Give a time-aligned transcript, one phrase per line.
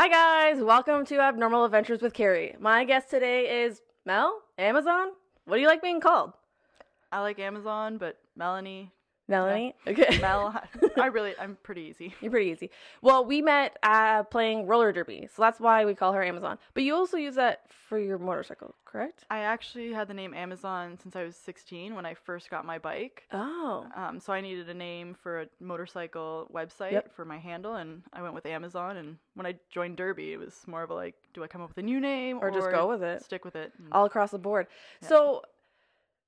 [0.00, 2.54] Hi guys, welcome to Abnormal Adventures with Carrie.
[2.60, 5.08] My guest today is Mel, Amazon.
[5.44, 6.34] What do you like being called?
[7.10, 8.92] I like Amazon, but Melanie,
[9.28, 9.74] Melanie.
[9.86, 10.18] Okay.
[10.22, 10.58] Mel,
[10.96, 12.14] I really, I'm pretty easy.
[12.20, 12.70] You're pretty easy.
[13.02, 16.58] Well, we met uh, playing roller derby, so that's why we call her Amazon.
[16.74, 19.24] But you also use that for your motorcycle, correct?
[19.30, 22.78] I actually had the name Amazon since I was 16 when I first got my
[22.78, 23.24] bike.
[23.32, 23.86] Oh.
[23.94, 27.14] Um, so I needed a name for a motorcycle website Yep.
[27.14, 28.96] for my handle, and I went with Amazon.
[28.96, 31.68] And when I joined Derby, it was more of a like, do I come up
[31.68, 33.22] with a new name Or just go with it.
[33.22, 33.72] Stick with it.
[33.92, 34.66] All across the board.
[35.02, 35.08] Yeah.
[35.08, 35.42] So,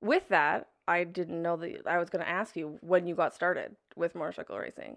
[0.01, 3.35] with that, I didn't know that I was going to ask you when you got
[3.35, 4.97] started with motorcycle racing.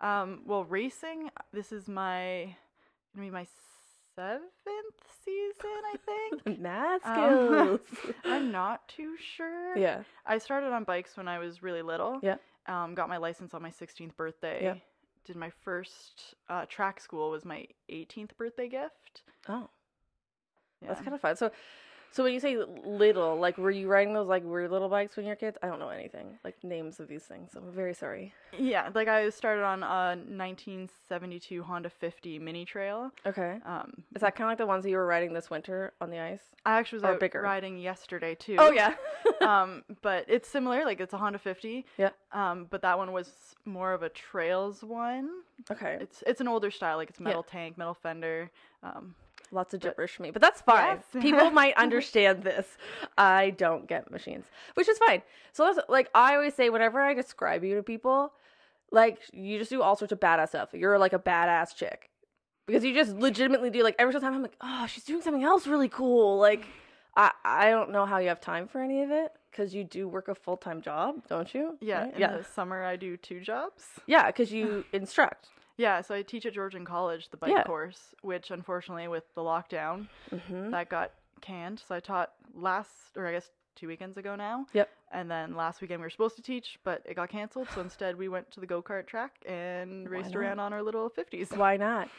[0.00, 1.30] Um, well, racing.
[1.52, 2.54] This is my
[3.14, 3.46] gonna be my
[4.14, 4.44] seventh
[5.24, 5.96] season, I
[6.44, 6.58] think.
[6.60, 7.80] Math Um.
[8.24, 9.76] I'm not too sure.
[9.76, 10.02] yeah.
[10.24, 12.20] I started on bikes when I was really little.
[12.22, 12.36] Yeah.
[12.66, 14.60] Um, got my license on my 16th birthday.
[14.62, 14.74] Yeah.
[15.24, 19.22] Did my first uh, track school was my 18th birthday gift.
[19.48, 19.68] Oh.
[20.80, 20.88] Yeah.
[20.88, 21.34] That's kind of fun.
[21.36, 21.50] So,
[22.10, 25.26] so when you say little, like, were you riding those like weird little bikes when
[25.26, 25.56] you were kids?
[25.62, 27.50] I don't know anything, like names of these things.
[27.56, 28.32] I'm very sorry.
[28.58, 28.88] yeah.
[28.94, 33.10] Like I started on a 1972 Honda 50 Mini Trail.
[33.26, 33.58] Okay.
[33.64, 36.10] Um, Is that kind of like the ones that you were riding this winter on
[36.10, 36.42] the ice?
[36.64, 37.40] I actually was Or out bigger?
[37.42, 38.56] riding yesterday too.
[38.58, 38.94] Oh yeah.
[39.40, 40.84] um, but it's similar.
[40.84, 41.84] Like it's a Honda 50.
[41.98, 42.10] Yeah.
[42.32, 43.30] Um, but that one was
[43.64, 45.30] more of a trails one.
[45.70, 45.98] okay.
[46.00, 46.96] It's it's an older style.
[46.96, 47.24] Like it's Yeah.
[47.24, 48.50] metal tank, metal fender.
[48.82, 49.14] Um,
[49.50, 51.00] Lots of gibberish for me, but that's fine.
[51.14, 51.22] Yes.
[51.22, 52.66] People might understand this.
[53.16, 55.22] I don't get machines, which is fine.
[55.52, 58.32] So that's like I always say whenever I describe you to people,
[58.90, 60.70] like you just do all sorts of badass stuff.
[60.72, 62.10] You're like a badass chick
[62.66, 65.42] because you just legitimately do like every single time I'm like, oh, she's doing something
[65.44, 66.38] else really cool.
[66.38, 66.66] Like
[67.16, 70.06] I I don't know how you have time for any of it because you do
[70.08, 71.76] work a full time job, don't you?
[71.80, 72.02] yeah.
[72.02, 72.14] Right?
[72.14, 73.82] In yeah, the summer, I do two jobs.
[74.06, 75.48] yeah, because you instruct.
[75.78, 77.62] Yeah, so I teach at Georgian College the bike Yeah.
[77.62, 81.80] course, which unfortunately with the lockdown hmm that got canned.
[81.86, 84.66] So I taught last, or I guess two weekends ago now.
[84.74, 84.90] Yep.
[85.12, 87.68] And then last weekend we were supposed to teach, but it got canceled.
[87.72, 91.08] So instead we went to the go kart track and raced around on our little
[91.08, 91.50] fifties.
[91.52, 92.10] Why not?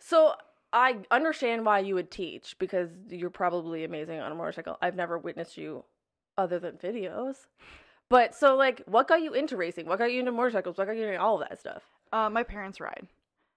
[0.00, 0.34] So
[0.72, 4.78] I understand why you would teach because you're probably amazing on a motorcycle.
[4.80, 5.84] I've never witnessed you
[6.38, 7.46] other than videos.
[8.08, 9.86] But so like what got you into racing?
[9.86, 10.78] What got you into motorcycles?
[10.78, 11.82] What got you into all of that stuff?
[12.12, 13.06] Uh, my parents ride.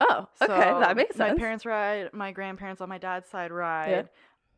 [0.01, 1.31] Oh, okay, So that makes sense.
[1.31, 2.13] My parents ride.
[2.13, 4.09] My grandparents on my dad's side ride.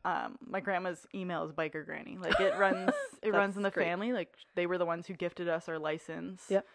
[0.06, 2.18] Um, my grandma's email is biker granny.
[2.20, 2.92] Like it runs,
[3.22, 3.86] it runs in the great.
[3.86, 4.14] family.
[4.14, 6.44] Like they were the ones who gifted us our license.
[6.50, 6.66] Yep.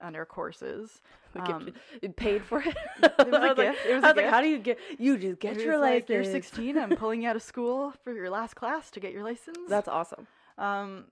[0.00, 1.00] And our courses.
[1.32, 1.72] We Um,
[2.02, 2.76] you paid for it.
[3.00, 3.86] was I a was like, gift.
[3.86, 4.78] It was I was like, how do you get?
[4.98, 6.10] You just get It your was like, license.
[6.10, 6.76] You're 16.
[6.76, 9.58] I'm pulling you out of school for your last class to get your license.
[9.68, 10.26] That's awesome.
[10.58, 11.04] um,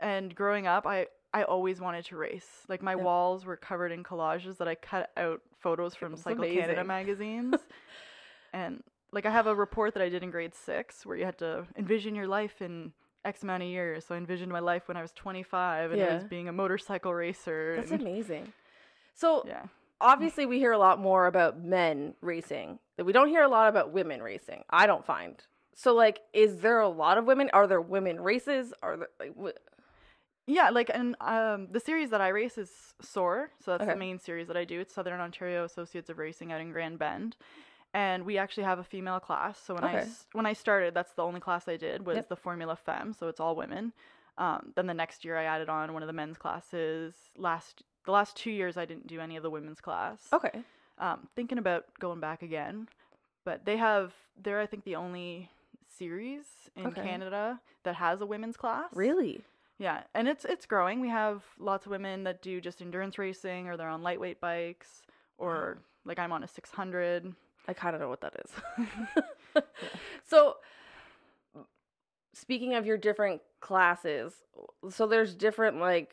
[0.00, 2.46] and growing up, I I always wanted to race.
[2.68, 3.02] Like my Yeah.
[3.02, 7.56] walls were covered in collages that I cut out photos from Cycle Canada magazines,
[8.52, 11.38] and like I have a report that I did in grade six where you had
[11.38, 12.92] to envision your life in
[13.24, 14.04] X amount of years.
[14.06, 17.12] So I envisioned my life when I was 25, and it was being a motorcycle
[17.14, 17.74] racer.
[17.76, 18.52] That's and- amazing.
[19.14, 19.62] So yeah.
[20.00, 23.68] obviously we hear a lot more about men racing that we don't hear a lot
[23.68, 25.36] about women racing i don't find
[25.74, 29.32] so like is there a lot of women are there women races are there like
[29.40, 29.56] wh-
[30.46, 33.92] Yeah, like and um the series that I race is SOAR, so that's Okay.
[33.92, 34.80] the main series that I do.
[34.80, 37.36] It's Southern Ontario Associates of Racing out in Grand Bend.
[37.94, 39.58] And we actually have a female class.
[39.58, 39.98] So when I Okay.
[40.02, 42.28] s- when I started, that's the only class I did was Yep.
[42.28, 43.92] the Formula Femme, so it's all women.
[44.36, 47.30] Um, then the next year I added on one of the men's classes.
[47.36, 50.28] Last the last two years I didn't do any of the women's class.
[50.32, 50.62] okay
[50.98, 52.88] Um, thinking about going back again,
[53.44, 55.50] but they have they're I think the only
[55.86, 57.00] series in Okay.
[57.02, 58.90] Canada that has a women's class.
[58.94, 59.44] really
[59.84, 61.00] Yeah, and it's it's growing.
[61.00, 65.02] We have lots of women that do just endurance racing, or they're on lightweight bikes,
[65.36, 67.34] or like I'm on a 600.
[67.68, 68.50] i kind of know what that is
[70.32, 70.56] so
[72.32, 74.32] speaking of your different classes
[74.90, 76.10] so there's different like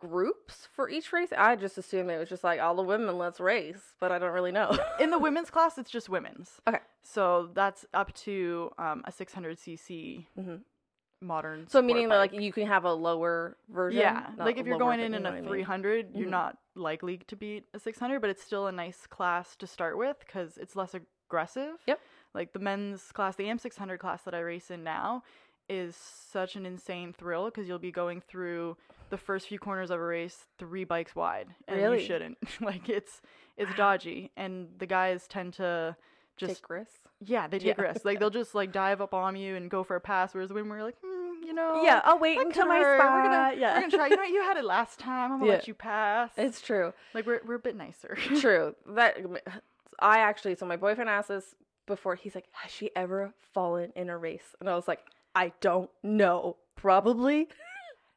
[0.00, 3.38] groups for each race i just assumed it was just like all the women let's
[3.40, 6.50] race but i don't really know In the women's class, it's just women's.
[6.68, 6.80] Okay.
[7.02, 10.60] So that's up to um, a 600cc Mhm.
[11.22, 11.68] Modern.
[11.68, 14.00] So meaning that like you can have a lower version.
[14.00, 15.48] Yeah, like if you're going in in a what I mean.
[15.48, 16.30] 300, you're Mhm.
[16.30, 20.18] not likely to beat a 600, but it's still a nice class to start with
[20.20, 21.76] because it's less aggressive.
[21.86, 22.00] Yep.
[22.34, 25.22] Like the men's class, the AM600 class that I race in now
[25.68, 28.76] is such an insane thrill because you'll be going through
[29.10, 32.00] the first few corners of a race three bikes wide, and Really?
[32.00, 32.38] you shouldn't.
[32.60, 33.20] like it's
[33.56, 33.76] it's Wow.
[33.76, 35.96] dodgy, and the guys tend to
[36.38, 36.98] just Take risks.
[37.20, 37.82] yeah they take Yeah.
[37.84, 38.04] risks.
[38.06, 40.68] Like they'll just like dive up on you and go for a pass, whereas when
[40.68, 41.11] we're like, hmm,
[41.44, 42.98] you know, yeah, I'll wait until my spot.
[42.98, 44.06] We're gonna, yeah, we're gonna try.
[44.08, 45.32] You know, you had it last time.
[45.32, 45.56] I'm gonna Yeah.
[45.58, 46.30] let you pass.
[46.36, 46.92] it's true.
[47.14, 48.16] like we're we're a bit nicer.
[48.40, 48.74] True.
[48.86, 49.18] That
[49.98, 51.54] I actually, so my boyfriend asked this
[51.86, 52.14] before.
[52.14, 55.00] He's like, "Has she ever fallen in a race?" And I was like,
[55.34, 56.56] "I don't know.
[56.76, 57.48] Probably."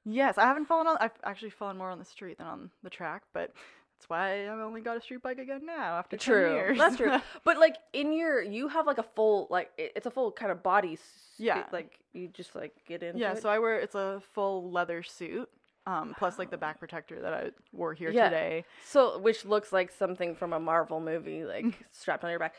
[0.08, 0.98] Yes, I haven't fallen on.
[1.00, 3.52] I've actually fallen more on the street than on the track, but
[3.98, 6.78] that's why I've only got a street bike again now after 10 True, years.
[6.78, 7.18] that's true.
[7.46, 10.52] But like in your, you have like a full like it- it's a full kind
[10.52, 10.94] of body.
[10.94, 11.64] s- Yeah.
[11.72, 13.42] Like you just like get into yeah, it.
[13.42, 15.50] so I wear it's a full leather suit,
[15.88, 18.26] um, plus like the back protector that I wore here Yeah.
[18.30, 18.66] today.
[18.86, 22.56] So, which looks like something from a Marvel movie, like strapped on your back.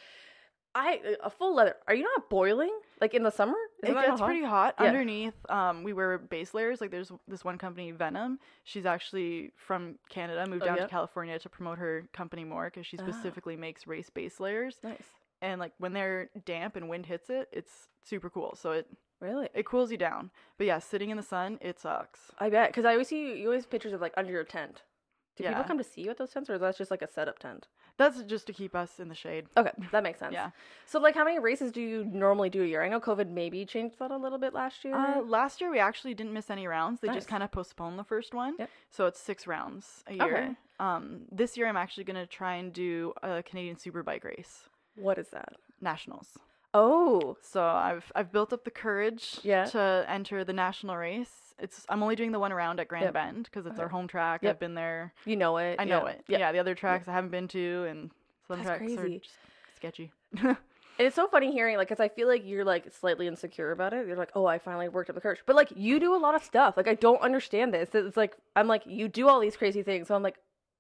[0.75, 1.77] I a full leather.
[1.87, 3.57] Are you not boiling like in the summer?
[3.83, 4.27] It Isn't gets hot?
[4.27, 4.87] pretty hot Yeah.
[4.87, 5.35] underneath.
[5.51, 6.81] Um, we wear base layers.
[6.81, 8.39] Like there's this one company, Venom.
[8.65, 10.83] She's actually from Canada, moved Oh, down yeah?
[10.85, 13.03] to California to promote her company more because she Ah.
[13.03, 14.79] specifically makes race base layers.
[14.83, 15.11] Nice.
[15.43, 18.55] And like when they're damp and wind hits it, it's super cool.
[18.57, 18.87] So it
[19.21, 19.49] Really?
[19.55, 20.31] it cools you down.
[20.59, 22.31] But yeah, sitting in the sun, it sucks.
[22.39, 24.83] I bet because I always see you, you always pictures of like under your tent.
[25.37, 27.09] Do people come to see you at those tents, or is that just like a
[27.09, 27.69] setup tent?
[27.99, 29.47] That's just to keep us in the shade.
[29.57, 30.33] Okay, that makes sense.
[30.33, 30.51] Yeah.
[30.87, 32.83] So, like, how many races do you normally do a year?
[32.83, 34.95] I know COVID maybe changed that a little bit last year.
[34.95, 37.01] Uh, last year we actually didn't miss any rounds.
[37.01, 37.17] They Nice.
[37.19, 38.55] just kind of postponed the first one.
[38.59, 38.71] Yep.
[38.91, 40.25] So it's six rounds a year.
[40.37, 40.51] Okay.
[40.81, 45.29] Um, this year I'm actually gonna try and do a Canadian Superbike race what is
[45.29, 45.55] that?
[45.81, 46.39] nationals.
[46.75, 49.65] Oh, So I've I've built up the courage Yeah.
[49.67, 51.46] to enter the national race.
[51.59, 53.15] It's I'm only doing the one around at Grand Yep.
[53.15, 54.43] Bend because it's our home track.
[54.43, 54.51] Yep.
[54.55, 55.13] I've been there.
[55.25, 55.77] you know it.
[55.79, 56.13] I know yeah.
[56.13, 56.25] it.
[56.29, 56.53] Yeah.
[56.53, 58.11] The other tracks I haven't been to, and
[58.47, 59.17] some That's tracks crazy.
[59.17, 59.21] are
[59.77, 60.13] sketchy.
[60.99, 63.93] And it's so funny hearing, like, because I feel like you're like slightly insecure about
[63.93, 64.07] it.
[64.07, 65.41] You're like, oh, I finally worked up the courage.
[65.45, 66.75] But like, you do a lot of stuff.
[66.75, 67.91] Like, I don't understand this.
[67.93, 70.09] It's like, I'm like, you do all these crazy things.
[70.09, 70.37] So I'm like,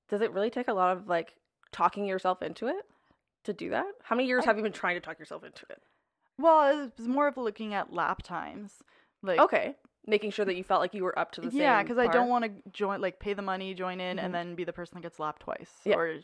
[0.08, 1.34] does it really take a lot of like
[1.70, 2.86] talking yourself into it
[3.44, 3.84] to do that?
[4.04, 5.82] How many years I- have you been trying to talk yourself into it?
[6.38, 8.82] well, it was more of looking at lap times.
[9.22, 9.74] Like Okay,
[10.06, 11.60] making sure that you felt like you were up to the same.
[11.60, 14.22] yeah, because I don't want to join like pay the money, join in, Mhm.
[14.24, 15.96] and then be the person that gets lapped twice, Yeah.
[15.96, 16.20] or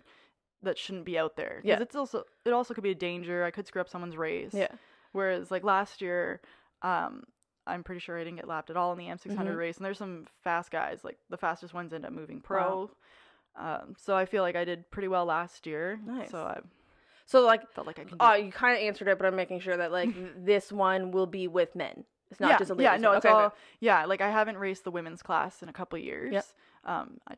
[0.62, 1.56] that shouldn't be out there.
[1.56, 1.80] 'Cause Yeah.
[1.80, 3.44] it's also it also could be a danger.
[3.44, 4.54] I could screw up someone's race.
[4.54, 4.68] Yeah.
[5.12, 6.40] Whereas like last year,
[6.82, 7.24] um,
[7.66, 9.58] I'm pretty sure I didn't get lapped at all in the M600 Mhm.
[9.58, 11.04] race, and there's some fast guys.
[11.04, 12.42] Like the fastest ones end up moving Wow.
[12.42, 12.90] pro.
[13.54, 16.00] Um, so I feel like I did pretty well last year.
[16.04, 16.30] Nice.
[16.30, 16.60] So I
[17.26, 18.16] So like, felt like I can.
[18.20, 20.10] Oh, you kind of answered it, but I'm making sure that like
[20.46, 22.04] this one will be with men.
[22.32, 23.16] It's not yeah, just a yeah, no, one.
[23.18, 23.54] it's Okay, all okay.
[23.80, 24.04] yeah.
[24.06, 26.52] Like I haven't raced the women's class in a couple years.
[26.84, 27.34] Um, I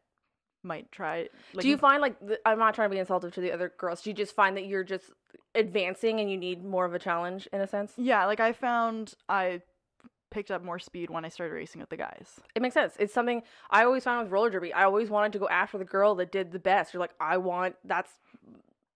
[0.63, 1.29] might try.
[1.53, 3.73] Like, do you find like th- I'm not trying to be insultive to the other
[3.77, 4.01] girls.
[4.03, 5.11] Do you just find that you're just
[5.55, 7.93] advancing and you need more of a challenge in a sense?
[7.99, 9.61] Yeah, like I found I
[10.31, 12.41] picked up more speed when I started racing with the guys.
[12.55, 12.95] It makes sense.
[12.99, 14.73] It's something I always found with roller derby.
[14.73, 16.93] I always wanted to go after the girl that did the best.
[16.95, 18.11] You're like, I want that's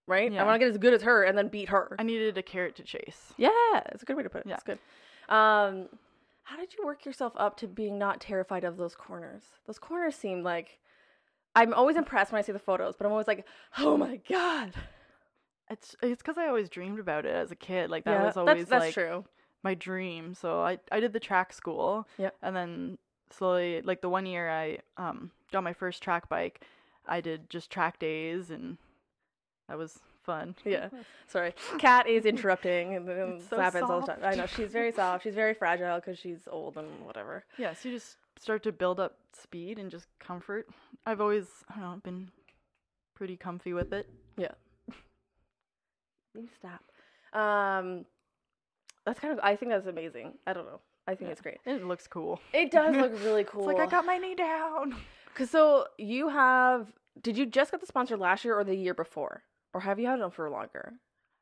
[0.07, 0.31] right.
[0.31, 0.41] Yeah.
[0.41, 1.95] I want to get as good as her and then beat her.
[1.99, 3.31] I needed a carrot to chase.
[3.37, 3.49] yeah,
[3.91, 4.47] it's a good way to put it.
[4.47, 4.55] Yeah.
[4.55, 4.79] It's good.
[5.29, 5.87] Um,
[6.43, 9.43] how did you work yourself up to being not terrified of those corners?
[9.67, 10.79] Those corners seem like
[11.55, 13.45] I'm always impressed when I see the photos, but I'm always like,
[13.77, 14.73] oh my god.
[15.69, 17.91] It's it's because I always dreamed about it as a kid.
[17.91, 19.25] Like that yeah, was always that's, that's like true.
[19.61, 20.33] my dream.
[20.33, 22.07] So I I did the track school.
[22.17, 22.31] Yeah.
[22.41, 22.97] And then
[23.29, 26.65] slowly, like the one year I um got my first track bike,
[27.05, 28.77] I did just track days, and
[29.67, 30.55] that was fun.
[30.65, 30.89] Yeah.
[31.27, 31.53] Sorry.
[31.79, 34.19] Kat is interrupting and so happens all the time.
[34.23, 35.23] I know she's very soft.
[35.23, 37.43] She's very fragile because she's old and whatever.
[37.57, 37.73] Yeah.
[37.73, 40.67] So you just start to build up speed and just comfort.
[41.05, 42.29] I've always I don't know been
[43.15, 44.09] pretty comfy with it.
[44.37, 44.51] Yeah.
[46.35, 46.81] you stop.
[47.39, 48.05] Um,
[49.05, 49.39] that's kind of.
[49.43, 50.33] I think that's amazing.
[50.47, 50.79] I don't know.
[51.07, 51.31] I think Yeah.
[51.31, 51.57] it's great.
[51.65, 52.39] It looks cool.
[52.53, 53.67] It does look really cool.
[53.69, 54.95] It's like I got my knee down.
[55.35, 56.87] Cause so you have.
[57.21, 60.07] Did you just get the sponsor last year or the year before, or have you
[60.07, 60.93] had them for longer?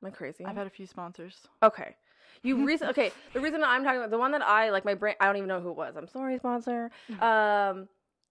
[0.02, 0.46] Am I crazy?
[0.46, 1.48] I've had a few sponsors.
[1.64, 1.96] Okay.
[2.44, 3.12] You recent okay.
[3.34, 5.16] The reason I'm talking about the one that I like my brain.
[5.20, 5.96] I don't even know who it was.
[5.96, 6.92] I'm sorry, sponsor.
[7.20, 7.88] Um,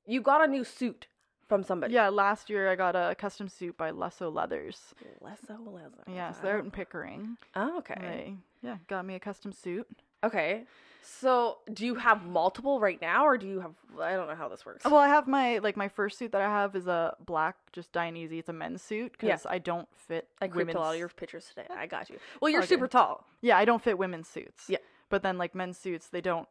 [0.06, 1.08] you got a new suit
[1.48, 1.94] from somebody.
[1.94, 4.94] Yeah, last year I got a custom suit by Lesso Leathers.
[5.22, 6.04] Lesso leather.
[6.08, 7.36] Yeah, so they're out in Pickering.
[7.54, 7.96] Oh, okay.
[8.00, 9.86] They yeah got me a custom suit.
[10.24, 10.64] Okay.
[11.08, 13.74] So, do you have multiple right now, or do you have?
[14.00, 14.84] I don't know how this works.
[14.84, 17.92] Well, I have my like my first suit that I have is a black, just
[17.92, 18.32] Dainese.
[18.32, 19.28] It's a men's suit Yeah.
[19.34, 21.68] because I don't fit I creeped a lot of your pictures today.
[21.70, 22.16] I got you.
[22.40, 22.68] Well, you're Okay.
[22.68, 23.24] super tall.
[23.40, 24.64] Yeah, I don't fit women's suits.
[24.68, 24.78] Yeah.
[25.08, 26.48] But then like men's suits, they don't.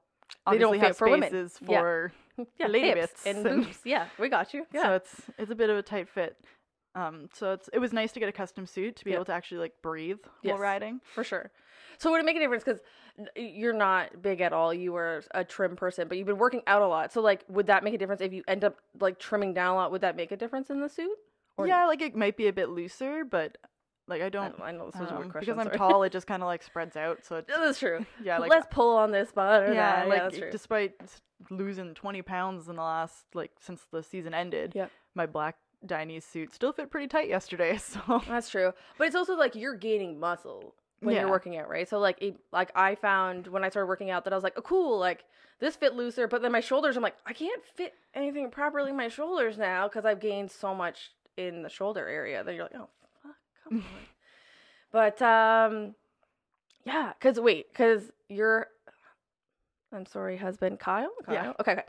[0.49, 1.27] They don't fit have for women.
[1.29, 1.79] spaces Yeah.
[1.81, 2.11] for
[2.59, 3.79] Yeah, lady bits and and- boobs.
[3.83, 4.65] Yeah, we got you.
[4.71, 4.83] Yeah.
[4.83, 6.37] So it's it's a bit of a tight fit.
[6.95, 9.17] Um, so it's it was nice to get a custom suit to be Yeah.
[9.17, 10.53] able to actually like breathe Yes.
[10.53, 11.01] while riding.
[11.13, 11.51] for sure.
[11.97, 12.63] So would it make a difference?
[12.63, 12.81] Because
[13.35, 14.73] you're not big at all.
[14.73, 17.11] You were a trim person, but you've been working out a lot.
[17.13, 19.75] So like, would that make a difference if you end up like trimming down a
[19.77, 19.91] lot?
[19.91, 21.17] Would that make a difference in the suit?
[21.57, 23.57] Or- yeah, like it might be a bit looser, but
[24.07, 24.57] like I I, don't.
[24.57, 25.55] don't, I know this was a um, weird question.
[25.55, 27.23] because I'm tall, it just kind of like spreads out.
[27.25, 28.05] So it, Yeah, that's true.
[28.23, 30.09] yeah, like Let's pull on this spot or yeah, that.
[30.09, 30.51] like yeah, that's true.
[30.51, 30.93] despite
[31.49, 34.91] losing 20 pounds in the last like since the season ended, Yep.
[35.15, 37.77] my black Dainese suit still fit pretty tight yesterday.
[37.79, 38.73] So That's true.
[38.97, 41.21] But it's also like you're gaining muscle when Yeah.
[41.21, 41.87] you're working out, right?
[41.87, 44.53] So like it, like I found when I started working out that I was like,
[44.57, 45.23] oh cool, like
[45.59, 48.97] this fit looser, but then my shoulders, I'm like, I can't fit anything properly in
[48.97, 52.43] my shoulders now because I've gained so much in the shoulder area.
[52.43, 52.89] Then you're like, oh
[53.23, 53.83] fuck, come on.
[54.91, 55.95] but um,
[56.85, 58.67] yeah, because wait, because you're,
[59.93, 61.09] I'm sorry, husband Kyle.
[61.25, 61.33] Kyle?
[61.35, 61.53] Yeah.
[61.61, 61.71] Okay.
[61.73, 61.83] Okay.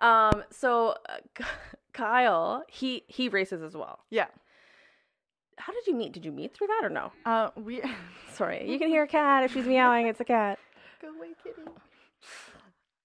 [0.00, 0.44] Um.
[0.50, 1.44] So uh,
[1.92, 4.00] Kyle, he he races as well.
[4.10, 4.26] yeah.
[5.58, 6.12] How did you meet?
[6.12, 7.12] Did you meet through that or no?
[7.24, 7.82] Uh, we
[8.32, 10.06] Sorry, you can hear a cat if she's meowing.
[10.06, 10.58] It's a cat.
[11.02, 11.62] go away, kitty.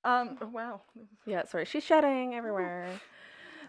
[0.04, 0.38] Um.
[0.42, 0.82] oh, Wow.
[1.26, 2.90] Yeah, sorry, she's shedding everywhere.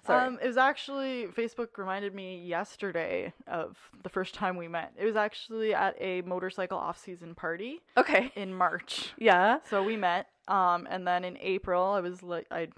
[0.06, 0.26] Sorry.
[0.26, 4.92] Um, it was actually Facebook reminded me yesterday of the first time we met.
[4.98, 8.30] It was actually at a motorcycle off-season party okay.
[8.36, 9.14] in March.
[9.16, 9.60] Yeah.
[9.70, 10.26] So we met.
[10.46, 12.68] Um, and then in April, I was like, I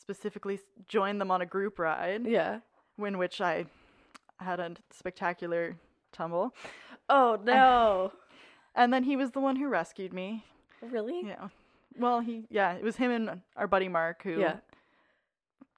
[0.00, 2.60] specifically joined them on a group ride, Yeah.
[2.96, 3.66] in which I
[4.38, 5.76] had a spectacular
[6.12, 6.54] tumble.
[7.08, 8.12] Oh no.
[8.74, 10.44] And then he was the one who rescued me.
[10.82, 11.22] really?
[11.24, 11.48] Yeah.
[11.98, 14.56] Well, he yeah, it was him and our buddy Mark who Yeah.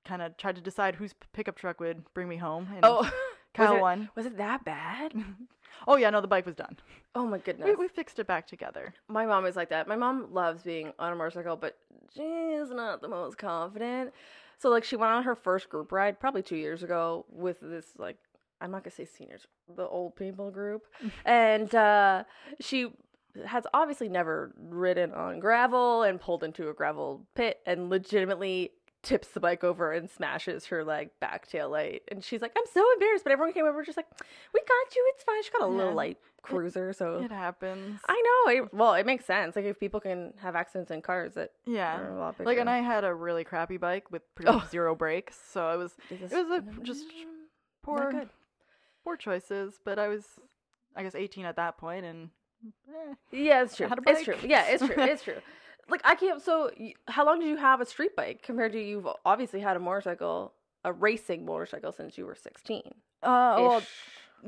[0.05, 2.69] kind of tried to decide whose pickup truck would bring me home.
[2.75, 3.11] And Oh.
[3.55, 4.09] Kyle was it, won.
[4.15, 5.13] Was it that bad?
[5.87, 6.77] Oh yeah, no, the bike was done.
[7.15, 7.69] Oh my goodness.
[7.69, 8.95] We, we fixed it back together.
[9.07, 9.87] My mom is like that.
[9.87, 11.77] My mom loves being on a motorcycle, but
[12.13, 14.13] she's not the most confident.
[14.59, 17.93] So like she went on her first group ride probably two years ago with this
[17.97, 18.17] like
[18.61, 19.47] I'm not gonna say seniors,
[19.77, 20.83] the old people group,
[21.25, 22.25] and uh,
[22.61, 22.89] she
[23.47, 28.73] has obviously never ridden on gravel and pulled into a gravel pit and legitimately
[29.05, 32.65] tips the bike over and smashes her like back tail light and she's like i'm
[32.75, 34.07] so embarrassed but everyone came over just like
[34.53, 35.77] we got you it's fine she got a Yeah.
[35.79, 38.01] little light cruiser so It happens.
[38.09, 38.53] I know.
[38.65, 39.55] It, well, it makes sense.
[39.55, 42.11] Like if people can have accidents in cars, that yeah.
[42.11, 42.69] a lot Like, and.
[42.69, 44.65] I had a really crappy bike with pretty Oh.
[44.69, 47.05] zero brakes, so it was it was a just
[47.85, 48.11] poor.
[49.05, 49.79] Poor choices.
[49.85, 50.25] But I was,
[50.97, 52.31] I guess, 18 at that point, and
[52.89, 53.89] eh, Yeah, it's true.
[54.07, 54.37] It's true.
[54.45, 54.95] Yeah, it's true.
[54.99, 55.35] It's true.
[55.91, 56.43] Like I can't.
[56.43, 56.71] So,
[57.07, 60.53] how long did you have a street bike compared to you've obviously had a motorcycle,
[60.85, 62.93] a racing motorcycle since you were sixteen?
[63.23, 63.83] uh, well,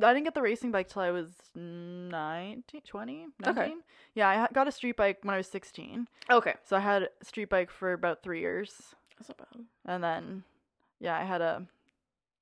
[0.02, 3.62] I didn't get the racing bike till I was 19, 20, 19.
[3.62, 3.74] Okay.
[4.14, 6.08] Yeah, I got a street bike when I was 16.
[6.30, 9.64] Okay, So I had a street bike for about three years, that's not bad.
[9.86, 10.42] and then
[11.00, 11.66] yeah, I had a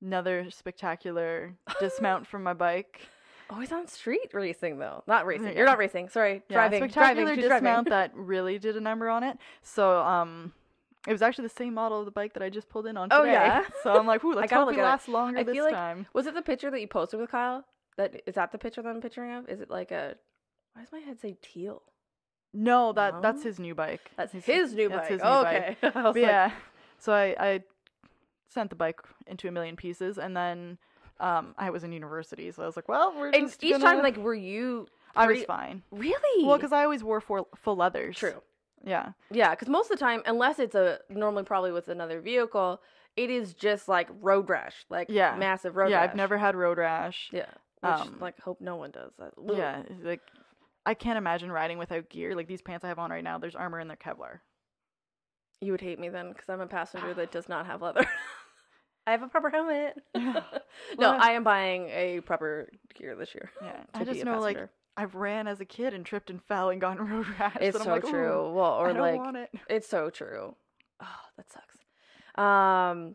[0.03, 3.01] another spectacular dismount from my bike.
[3.51, 5.47] Always on street racing though, not racing.
[5.49, 5.53] Yeah.
[5.57, 6.11] You're not racing.
[6.11, 6.83] Sorry, Yeah, driving.
[6.83, 7.43] spectacular driving.
[7.51, 7.91] Dismount driving.
[7.91, 9.39] that really did a number on it.
[9.63, 10.53] So um,
[11.07, 13.09] it was actually the same model of the bike that I just pulled in on
[13.11, 13.33] Oh, today.
[13.33, 13.65] yeah?
[13.83, 14.89] So I'm like, ooh, let's gotta hope look we at it.
[14.89, 16.07] last longer I this feel like- time.
[16.13, 17.65] Was it the picture that you posted with Kyle?
[17.97, 19.49] That is that the picture that I'm picturing of?
[19.49, 20.15] Is it like a?
[20.75, 21.83] Why does my head say teal?
[22.55, 23.49] No, that that's No?
[23.51, 24.11] his new bike.
[24.17, 25.09] That's his, new that's bike.
[25.11, 25.77] his new okay.
[25.83, 26.51] I was But like, yeah.
[26.99, 27.63] So I, I
[28.49, 30.79] sent the bike into a million pieces, and then
[31.21, 33.85] um, I was in university, so I was like, well, we're And just each gonna...
[33.85, 34.87] time, like, were you?
[35.17, 35.83] I was fine.
[35.91, 36.47] Really?
[36.47, 38.17] Well, because I always wore full, full leathers.
[38.17, 38.41] true.
[38.85, 39.11] Yeah.
[39.31, 42.81] Yeah, because most of the time, unless it's a normally probably with another vehicle,
[43.17, 45.35] it is just like road rash, like Yeah.
[45.37, 45.91] massive road rash.
[45.91, 46.11] yeah, rash.
[46.11, 47.29] I've never had road rash.
[47.33, 47.47] Yeah.
[47.81, 49.33] Which, um, like, hope no one does that.
[49.53, 50.21] Yeah, like
[50.87, 52.37] I can't imagine riding without gear.
[52.37, 54.39] Like these pants I have on right now, there's armor in their Kevlar.
[55.61, 58.07] You would hate me then, because I'm a passenger that does not have leather.
[59.07, 59.95] I have a proper helmet.
[60.15, 60.43] no,
[60.99, 63.51] Well, I am buying a proper gear this year.
[63.63, 64.59] Yeah, I just know like.
[64.97, 67.57] I've ran as a kid and tripped and fell and gotten road rash.
[67.61, 68.53] It's so like, true.
[68.53, 69.51] Well, or I like it.
[69.71, 70.57] It's so true.
[71.01, 71.77] Oh, that sucks.
[72.37, 73.15] Um,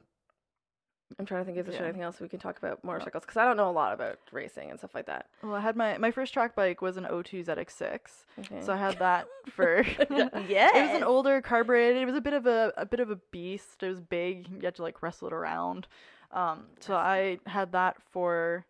[1.19, 1.83] I'm trying to think if there's Yeah.
[1.85, 4.69] anything else we can talk about motorcycles because I don't know a lot about racing
[4.71, 5.27] and stuff like that.
[5.43, 8.61] Well, I had my my first track bike was an O2 ZX6, Okay.
[8.61, 9.81] so I had that for.
[10.47, 10.75] yeah.
[10.77, 12.01] It was an older carbureted.
[12.01, 13.83] It was a bit of a a bit of a beast.
[13.83, 14.47] It was big.
[14.49, 15.87] You had to like wrestle it around.
[16.31, 18.65] Um, so I had that for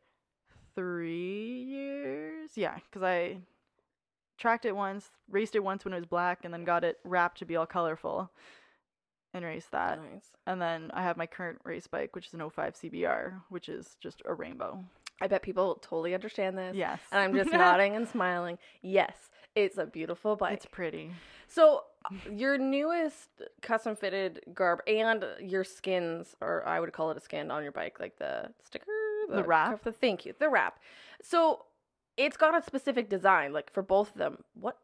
[0.75, 2.51] three years.
[2.55, 3.37] Yeah, because I
[4.37, 7.37] tracked it once, raced it once when it was black, and then got it wrapped
[7.39, 8.31] to be all colorful,
[9.33, 9.99] and race that.
[9.99, 10.25] nice.
[10.45, 13.95] And then I have my current race bike, which is an 05 CBR, which is
[13.99, 14.83] just a rainbow.
[15.21, 16.75] I bet people totally understand this.
[16.75, 16.99] Yes.
[17.11, 18.57] And I'm just nodding and smiling.
[18.81, 19.13] Yes,
[19.55, 20.53] it's a beautiful bike.
[20.53, 21.11] It's pretty.
[21.47, 23.29] So, uh, your newest
[23.61, 27.71] custom fitted garb and your skins, or I would call it a skin on your
[27.71, 28.85] bike, like the sticker,
[29.29, 29.83] The wrap?
[29.83, 30.79] The thank you, the wrap.
[31.21, 31.65] So,
[32.17, 34.39] it's got a specific design, like for both of them.
[34.59, 34.77] What,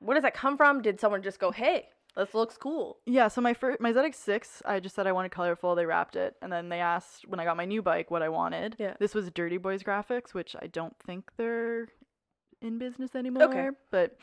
[0.00, 0.82] where does that come from?
[0.82, 2.98] Did someone just go, "Hey, this looks cool"?
[3.06, 5.74] Yeah, so my first my ZX6, I just said I wanted colorful.
[5.74, 8.28] They wrapped it, and then they asked when I got my new bike what I
[8.28, 8.76] wanted.
[8.78, 8.94] Yeah.
[8.98, 11.88] This was Dirty Boys Graphics, which I don't think they're
[12.60, 13.44] in business anymore.
[13.44, 13.68] Okay.
[13.90, 14.16] But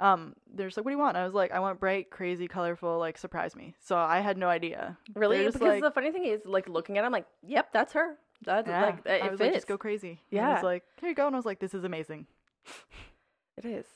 [0.00, 2.48] um, they're just like, "What do you want?" I was like, "I want bright, crazy,
[2.48, 4.96] colorful, like surprise me." So I had no idea.
[5.14, 5.44] Really?
[5.44, 8.16] Because like, the funny thing is, like looking at, it, I'm like, "Yep, that's her.
[8.44, 9.40] That's Yeah, like it I was fits.
[9.40, 10.20] like, just go crazy.
[10.32, 10.54] And I Yeah.
[10.54, 12.26] was like, here you go, and I was like, this is amazing.
[13.56, 13.86] It is.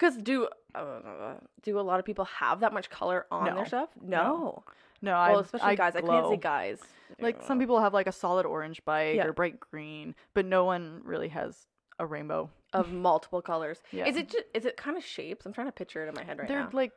[0.00, 3.54] Because do uh, do a lot of people have that much color on No.
[3.56, 3.90] their stuff?
[4.00, 4.16] No.
[4.22, 4.64] No.
[5.02, 5.94] No, I Well, especially I guys.
[5.96, 6.80] I can't say guys.
[7.20, 9.26] Like some people have like a solid orange bike Yeah.
[9.26, 11.66] or bright green, but no one really has
[11.98, 12.48] a rainbow.
[12.72, 13.82] of multiple colors.
[13.90, 14.06] Yeah.
[14.06, 15.44] Is it just, is it kind of shapes?
[15.44, 16.54] I'm trying to picture it in my head right now.
[16.54, 16.70] They're now.
[16.72, 16.92] like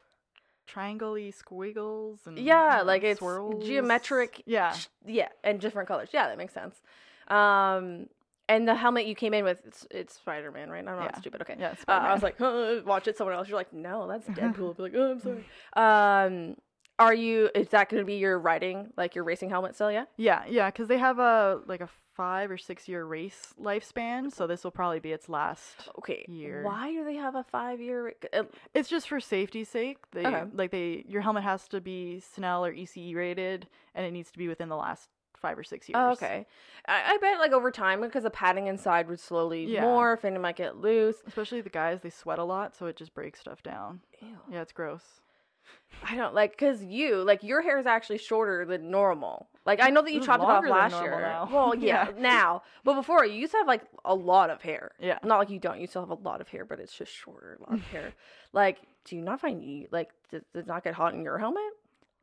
[0.67, 3.65] triangle-y squiggles and yeah, like it's swirls.
[3.65, 4.43] geometric.
[4.45, 4.71] Yeah.
[4.73, 6.09] sh- Yeah, and different colors.
[6.13, 6.81] Yeah, that makes sense.
[7.27, 8.07] Um,
[8.49, 10.79] and the helmet you came in with, it's, it's Spider Man, right?
[10.79, 11.17] I'm not Yeah.
[11.19, 11.41] stupid.
[11.41, 11.55] Okay.
[11.59, 13.17] Yeah, Uh, I was like, huh, watch it.
[13.17, 13.47] Someone else.
[13.47, 14.67] You're like, no, that's Deadpool.
[14.67, 15.43] I'll be like, oh, I'm sorry.
[15.75, 16.55] Um,
[16.99, 17.49] are you?
[17.55, 19.91] Is that going to be your riding, like your racing helmet still?
[19.91, 20.05] Yeah.
[20.17, 24.45] Yeah, yeah, because they have a like a five or six year race lifespan, so
[24.45, 25.89] this will probably be its last.
[25.97, 26.23] Okay.
[26.27, 26.61] Year.
[26.63, 28.13] Why do they have a five year?
[28.31, 28.43] Uh,
[28.75, 29.97] It's just for safety's sake.
[30.11, 30.43] They Okay.
[30.53, 34.37] like they your helmet has to be Snell or ECE rated, and it needs to
[34.37, 35.09] be within the last
[35.43, 36.17] five or six oh, years.
[36.21, 36.47] oh, okay.
[36.87, 39.83] I, I bet like over time because the padding inside would slowly Yeah.
[39.83, 41.17] morph and it might get loose.
[41.27, 43.99] Especially the guys, they sweat a lot, so it just breaks stuff down.
[44.21, 44.29] Ew.
[44.51, 45.03] Yeah, it's gross.
[46.09, 49.47] I don't like because you like your hair is actually shorter than normal.
[49.65, 51.19] Like I know that you is chopped it off last year.
[51.21, 51.47] now.
[51.51, 52.21] Well, yeah, Yeah.
[52.21, 54.91] now, but before you used to have like a lot of hair.
[54.99, 55.19] Yeah.
[55.23, 55.79] Not like you don't.
[55.79, 58.13] You still have a lot of hair, but it's just shorter, a lot of hair.
[58.51, 61.37] Like, do you not find you like does, does it not get hot in your
[61.37, 61.63] helmet?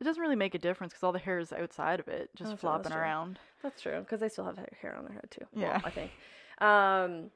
[0.01, 2.47] It doesn't really make a difference because all the hair is outside of it, just
[2.47, 3.37] Oh, that's flopping around.
[3.61, 5.45] That's true because they still have hair on their head too.
[5.53, 5.81] Well, Yeah.
[5.83, 6.11] I think.
[6.59, 7.29] Um.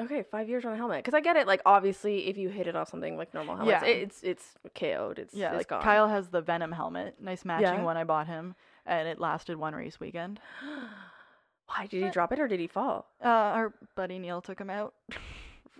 [0.00, 1.46] Okay, five years on a helmet because I get it.
[1.48, 3.88] Like, obviously, if you hit it off something like normal helmets, Yeah.
[3.88, 5.18] it, it's it's KO'd.
[5.18, 5.82] It's Yeah, it's like gone.
[5.82, 7.82] Kyle has the Venom helmet, nice matching Yeah.
[7.82, 8.54] one I bought him,
[8.86, 10.40] and it lasted one race weekend.
[11.66, 13.06] Why did he drop it or did he fall?
[13.24, 14.94] Uh, our buddy Neil took him out.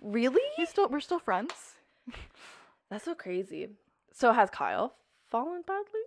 [0.01, 0.41] Really?
[0.57, 1.75] He's still we're still friends.
[2.89, 3.69] That's so crazy.
[4.11, 4.95] So has Kyle
[5.29, 6.01] fallen badly?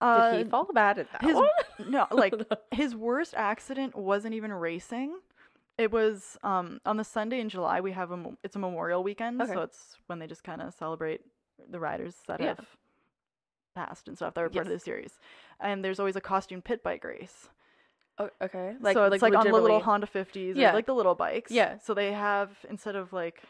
[0.00, 1.48] Uh, Did he fall bad at that his- one?
[1.88, 2.34] no, like
[2.72, 5.14] his worst accident wasn't even racing.
[5.78, 7.80] It was um on the Sunday in July.
[7.80, 9.52] We have a it's a Memorial Weekend, Okay.
[9.52, 11.20] so it's when they just kind of celebrate
[11.70, 12.48] the riders that Yeah.
[12.56, 12.66] have
[13.74, 15.18] passed and stuff that were part of the series.
[15.60, 17.48] And there's always a costume pit bike race.
[18.18, 18.74] O- okay.
[18.92, 20.74] so it's like, on the little Honda 50s, Yeah.
[20.74, 21.50] like the little bikes.
[21.50, 21.78] Yeah.
[21.78, 23.42] So they have instead of like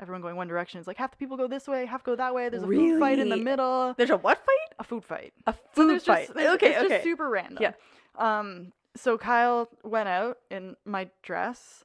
[0.00, 2.34] everyone going one direction, it's like half the people go this way, half go that
[2.34, 2.48] way.
[2.48, 3.94] There's a food fight in the middle.
[3.96, 4.76] There's a what fight?
[4.78, 5.32] A food fight.
[5.46, 6.28] A food there's fight.
[6.34, 6.88] Just, okay, it's okay.
[6.88, 7.58] just super random.
[7.60, 7.72] Yeah.
[8.18, 8.72] Um.
[8.96, 11.84] So Kyle went out in my dress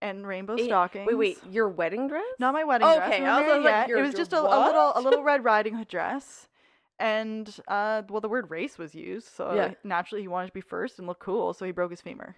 [0.00, 1.06] and rainbow Eh, stockings.
[1.06, 1.38] Wait, wait.
[1.50, 2.24] Your wedding dress?
[2.38, 3.12] Not my wedding dress.
[3.12, 5.88] Okay, I was like, It was just a, a little a little Red Riding Hood
[5.88, 6.46] dress,
[6.98, 9.74] and uh, well, the word race was used, so Yeah.
[9.84, 12.36] naturally he wanted to be first and look cool, so he broke his femur.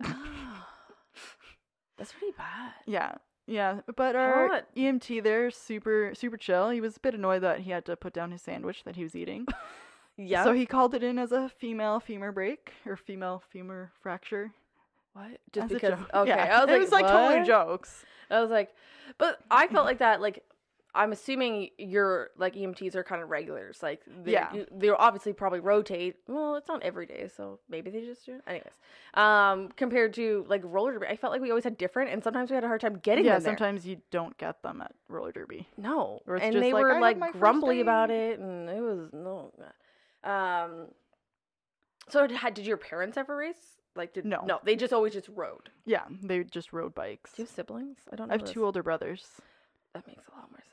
[1.98, 2.72] That's pretty bad.
[2.86, 3.14] Yeah.
[3.52, 4.74] Yeah, but our What?
[4.74, 6.70] EMT there super super chill.
[6.70, 9.02] He was a bit annoyed that he had to put down his sandwich that he
[9.02, 9.46] was eating.
[10.18, 10.44] Yeah.
[10.44, 14.52] So he called it in as a female femur break or female femur fracture.
[15.14, 15.40] what?
[15.52, 15.98] Just as because?
[16.14, 16.28] Okay.
[16.28, 16.58] Yeah.
[16.58, 18.04] I was it like, was like totally jokes.
[18.30, 18.74] I was like,
[19.16, 20.20] but I felt like that.
[20.20, 20.44] Like,
[20.94, 23.82] I'm assuming your like EMTs are kind of regulars.
[23.82, 24.52] Like, they, Yeah.
[24.52, 26.16] you- they'll obviously probably rotate.
[26.28, 28.34] Well, it's not every day, so maybe they just do.
[28.34, 28.42] it.
[28.46, 28.74] Anyways,
[29.14, 32.50] um, compared to like roller derby, I felt like we always had different, and sometimes
[32.50, 33.50] we had a hard time getting yeah, them there.
[33.52, 35.66] sometimes you don't get them at roller derby.
[35.78, 39.08] No, Or it's and just they like, were like grumbly about it, and it was
[39.14, 39.50] no.
[40.24, 40.88] Um.
[42.08, 43.78] So had did your parents ever race?
[43.94, 44.42] Like did No.
[44.44, 44.60] no?
[44.64, 45.70] They just always just rode.
[45.86, 47.32] Yeah, they just rode bikes.
[47.32, 47.98] Do you have siblings?
[48.12, 48.28] I don't.
[48.28, 48.50] know I have this.
[48.52, 49.26] two older brothers.
[49.94, 50.71] That makes a lot more sense.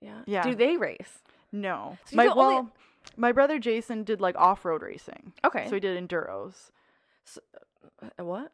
[0.00, 0.22] Yeah.
[0.26, 0.42] Yeah.
[0.42, 1.18] Do they race?
[1.52, 2.72] No, So my feel only- well,
[3.16, 5.32] my brother Jason did like off-road racing.
[5.44, 5.66] Okay.
[5.68, 6.70] So he did enduros.
[8.18, 8.52] Uh, what?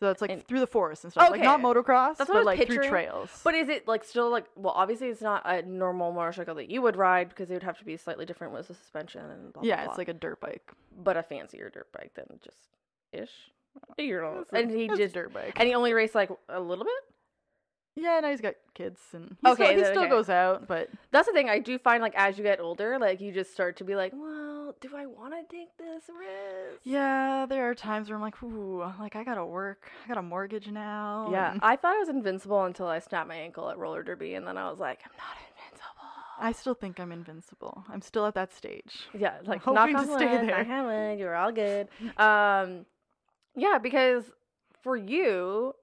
[0.00, 1.30] So it's like And- through the forest and stuff.
[1.30, 3.40] Like not motocross, That's what but like through trails.
[3.42, 6.82] But is it like still like well obviously it's not a normal motorcycle that you
[6.82, 9.62] would ride because it would have to be slightly different with the suspension and blah,
[9.62, 9.90] blah, yeah, blah.
[9.92, 10.70] it's like a dirt bike.
[11.02, 12.58] but a fancier dirt bike than just
[13.12, 13.50] ish.
[13.98, 15.54] You know, and he just dirt bike.
[15.56, 17.13] and he only raced like a little bit.
[17.96, 20.10] Yeah, now he's got kids and he Okay, still, he still okay.
[20.10, 21.48] goes out, but That's the thing.
[21.48, 24.12] I do find like as you get older, like you just start to be like,
[24.14, 26.80] well, do I want to take this risk?
[26.82, 30.22] yeah, there are times where I'm like, ooh, like I gotta work, I got a
[30.22, 31.28] mortgage now.
[31.30, 34.34] Yeah, and I thought I was invincible until I snapped my ankle at roller derby,
[34.34, 35.90] and then I was like, I'm not invincible.
[36.40, 37.84] I still think I'm invincible.
[37.88, 39.02] I'm still at that stage.
[39.16, 40.66] Yeah, like hoping knock to on stay wood, there.
[40.68, 41.86] on wood, you're all good.
[42.16, 42.86] Um,
[43.54, 44.24] yeah, because
[44.82, 45.74] for you,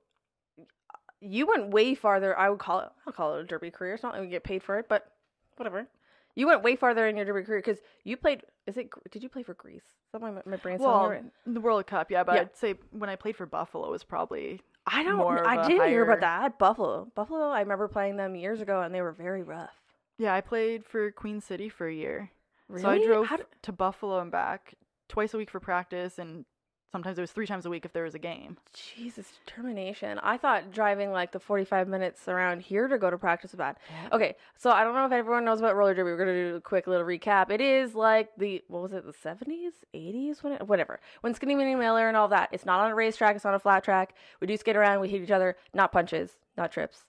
[1.21, 2.37] you went way farther.
[2.37, 2.89] I would call it.
[3.05, 3.93] I'll call it a derby career.
[3.93, 5.11] It's not like we get paid for it, but
[5.57, 5.87] whatever.
[6.35, 8.41] You went way farther in your derby career because you played.
[8.65, 8.89] Is it?
[9.11, 9.83] Did you play for Greece?
[9.83, 11.23] Is that my my brain's Well, right?
[11.45, 12.41] the World Cup, yeah, but Yeah.
[12.41, 15.21] I'd say when I played for Buffalo was probably I don't.
[15.45, 16.57] I didn't hear about that.
[16.57, 17.07] Buffalo.
[17.15, 17.49] Buffalo.
[17.49, 19.75] I remember playing them years ago, and they were very rough.
[20.17, 20.33] yeah.
[20.33, 22.31] I played for Queen City for a year,
[22.67, 22.81] Really?
[22.81, 23.27] so I drove
[23.63, 24.73] to Buffalo and back
[25.09, 26.45] twice a week for practice and
[26.91, 28.57] sometimes it was three times a week if there was a game.
[28.73, 30.19] Jesus, determination.
[30.19, 33.77] I thought driving like the 45 minutes around here to go to practice was bad.
[34.11, 36.11] Okay, so I don't know if everyone knows about roller derby.
[36.11, 37.49] We're gonna do a quick little recap.
[37.49, 40.99] It is like the what was it, the 70s, 80s, when it, whatever.
[41.21, 42.49] When Skinny Minnie Miller and all that.
[42.51, 43.35] It's not on a racetrack.
[43.35, 44.15] It's on a flat track.
[44.39, 45.01] We do skate around.
[45.01, 45.55] We hit each other.
[45.73, 46.37] Not punches.
[46.57, 47.05] Not trips.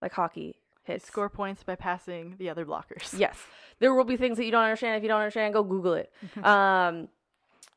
[0.00, 1.06] Like hockey hits.
[1.06, 3.18] score points by passing the other blockers.
[3.18, 3.36] Yes.
[3.80, 4.96] There will be things that you don't understand.
[4.96, 6.12] If you don't understand, go Google it.
[6.44, 7.08] um,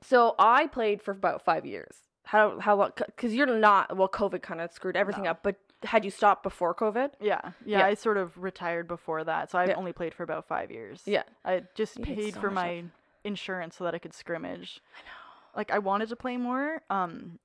[0.01, 1.95] so I played for about five years.
[2.25, 2.91] How how long?
[2.95, 4.07] Because you're not well.
[4.09, 5.31] COVID kind of screwed everything No.
[5.31, 5.43] up.
[5.43, 7.11] But had you stopped before COVID?
[7.19, 7.85] Yeah, yeah, Yeah.
[7.87, 9.75] I sort of retired before that, so I've Yeah.
[9.75, 11.01] only played for about five years.
[11.05, 11.23] Yeah.
[11.43, 12.91] I just You paid so for my stuff.
[13.23, 14.81] insurance so that I could scrimmage.
[14.95, 15.57] I know.
[15.57, 17.39] Like I wanted to play more, um,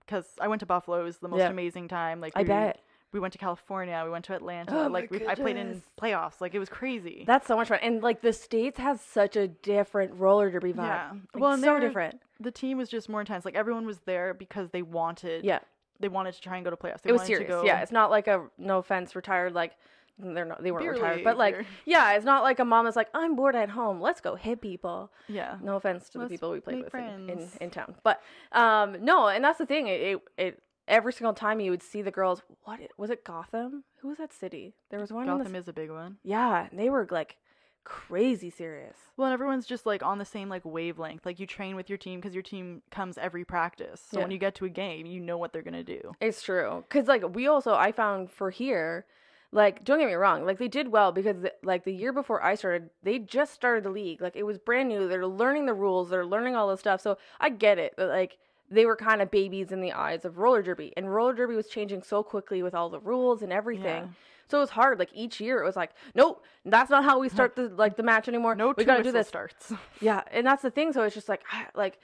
[0.00, 1.00] because I went to Buffalo.
[1.00, 1.48] It was the most Yeah.
[1.48, 2.20] amazing time.
[2.20, 2.80] Like I bet
[3.14, 4.02] we went to California.
[4.04, 4.86] We went to Atlanta.
[4.86, 6.40] Oh like we, I played in playoffs.
[6.40, 7.22] Like it was crazy.
[7.26, 7.78] that's so much fun.
[7.80, 10.78] And like the states has such a different roller derby vibe.
[10.78, 11.10] Yeah.
[11.32, 12.20] Like, Well, so different.
[12.40, 13.44] the team was just more intense.
[13.44, 15.44] Like everyone was there because they wanted.
[15.44, 15.60] Yeah,
[16.00, 17.02] They wanted to try and go to playoffs.
[17.02, 17.48] They it was wanted serious.
[17.50, 19.72] To go Yeah, it's not like a no offense retired like.
[20.18, 20.62] They're not.
[20.62, 23.56] They weren't retired, but like, yeah, it's not like a mom is like, "I'm bored
[23.56, 24.00] at home.
[24.00, 25.56] Let's go hit people." Yeah.
[25.60, 28.20] No offense to Let's the people we played with in, in, in town, but
[28.52, 29.88] um, no, and that's the thing.
[29.88, 32.42] It, it it every single time you would see the girls.
[32.64, 33.24] What was it?
[33.24, 33.84] Gotham?
[34.00, 34.74] Who was that city?
[34.90, 35.28] There was one.
[35.28, 36.18] in the Gotham is a big one.
[36.22, 37.36] yeah, and they were like
[37.84, 38.96] crazy serious.
[39.16, 41.26] Well, and everyone's just like on the same like wavelength.
[41.26, 44.02] Like you train with your team because your team comes every practice.
[44.10, 46.12] So when you get to a game, you know what they're gonna do.
[46.20, 49.06] It's true, cause like we also I found for here.
[49.52, 50.44] Like, don't get me wrong.
[50.44, 53.84] Like, they did well because, the, like, the year before I started, they just started
[53.84, 54.20] the league.
[54.20, 55.06] Like, it was brand new.
[55.06, 56.10] They're learning the rules.
[56.10, 57.00] They're learning all this stuff.
[57.00, 57.92] So I get it.
[57.96, 58.38] But, like,
[58.70, 61.68] they were kind of babies in the eyes of roller derby, and roller derby was
[61.68, 64.02] changing so quickly with all the rules and everything.
[64.04, 64.08] Yeah.
[64.48, 64.98] So it was hard.
[64.98, 68.02] Like each year, it was like, nope, that's not how we start the like the
[68.02, 68.54] match anymore.
[68.54, 69.28] No, we gotta do this.
[69.28, 69.72] starts.
[70.00, 70.92] Yeah, and that's the thing.
[70.92, 71.98] So it's just like, I- like,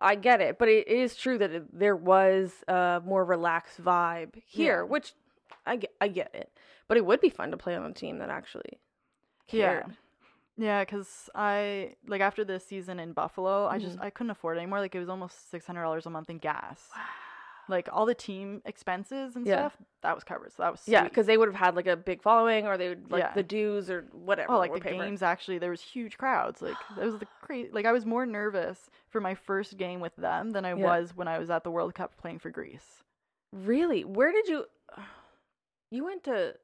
[0.00, 4.34] I get it, but it is true that it, there was a more relaxed vibe
[4.46, 4.82] here, Yeah.
[4.90, 5.14] which
[5.66, 6.50] I get, I get it.
[6.88, 8.78] But it would be fun to play on a team that actually
[9.48, 9.84] cared.
[9.88, 9.94] Yeah,
[10.58, 13.86] because I like after this season in Buffalo, I Mm-hmm.
[13.86, 14.80] just I couldn't afford it anymore.
[14.80, 16.88] Like it was almost six hundred dollars a month in gas.
[17.68, 19.68] Like all the team expenses and Yeah.
[19.68, 20.50] stuff, that was covered.
[20.52, 22.88] So that was Yeah, because they would have had like a big following, or they
[22.88, 23.32] would like Yeah.
[23.34, 24.52] the dues or whatever.
[24.54, 26.60] Oh, like the games actually, there was huge crowds.
[26.60, 27.70] Like that was the crazy.
[27.72, 30.84] Like I was more nervous for my first game with them than I Yeah.
[30.84, 33.04] was when I was at the World Cup playing for Greece,
[33.52, 34.04] Really?
[34.04, 34.64] Where did you?
[35.92, 36.54] You went to?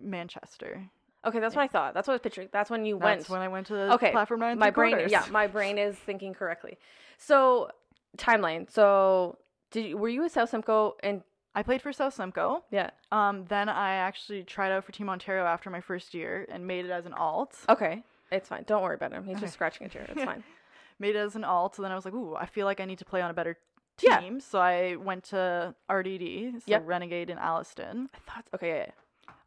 [0.00, 0.90] Manchester.
[1.26, 1.92] Okay, that's what I thought.
[1.94, 2.48] That's what I was picturing.
[2.52, 3.30] That's when you That's went.
[3.30, 4.58] when I went to the okay, platform nine.
[4.58, 4.92] my brain.
[4.92, 5.10] quarters.
[5.12, 6.78] Yeah, my brain is thinking correctly.
[7.18, 7.70] So
[8.16, 8.70] timeline.
[8.70, 9.38] So
[9.70, 11.22] did you, were you a South Simcoe and
[11.54, 12.62] I played for South Simcoe.
[12.70, 12.90] yeah?
[13.10, 16.84] Um, then I actually tried out for Team Ontario after my first year and made
[16.84, 17.56] it as an alt.
[17.68, 18.64] Okay, it's fine.
[18.66, 19.24] Don't worry about him.
[19.24, 19.46] He's Okay.
[19.46, 20.06] just scratching a chair.
[20.08, 20.44] It's fine.
[20.98, 21.76] Made it as an alt.
[21.76, 23.34] So then I was like, ooh, I feel like I need to play on a
[23.34, 23.58] better
[24.00, 24.18] Yeah.
[24.20, 24.40] team.
[24.40, 26.82] So I went to RDD, so Yep.
[26.86, 28.08] Renegade in Alliston.
[28.14, 28.46] I thought.
[28.54, 28.86] Okay, yeah,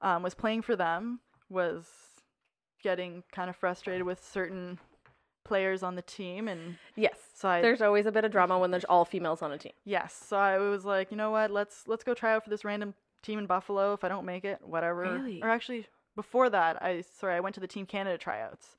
[0.01, 0.15] yeah.
[0.15, 1.21] Um, was playing for them.
[1.49, 1.85] Was
[2.83, 4.79] getting kind of frustrated with certain
[5.43, 7.17] players on the team, and Yes.
[7.33, 9.71] so I There's always a bit of drama when there's all females on a team.
[9.83, 10.13] Yes.
[10.13, 11.49] So I was like, you know what?
[11.51, 13.93] Let's let's go try out for this random team in Buffalo.
[13.93, 15.01] If I don't make it, whatever.
[15.01, 15.41] Really?
[15.41, 18.75] Or actually, before that, I sorry, I went to the Team Canada tryouts.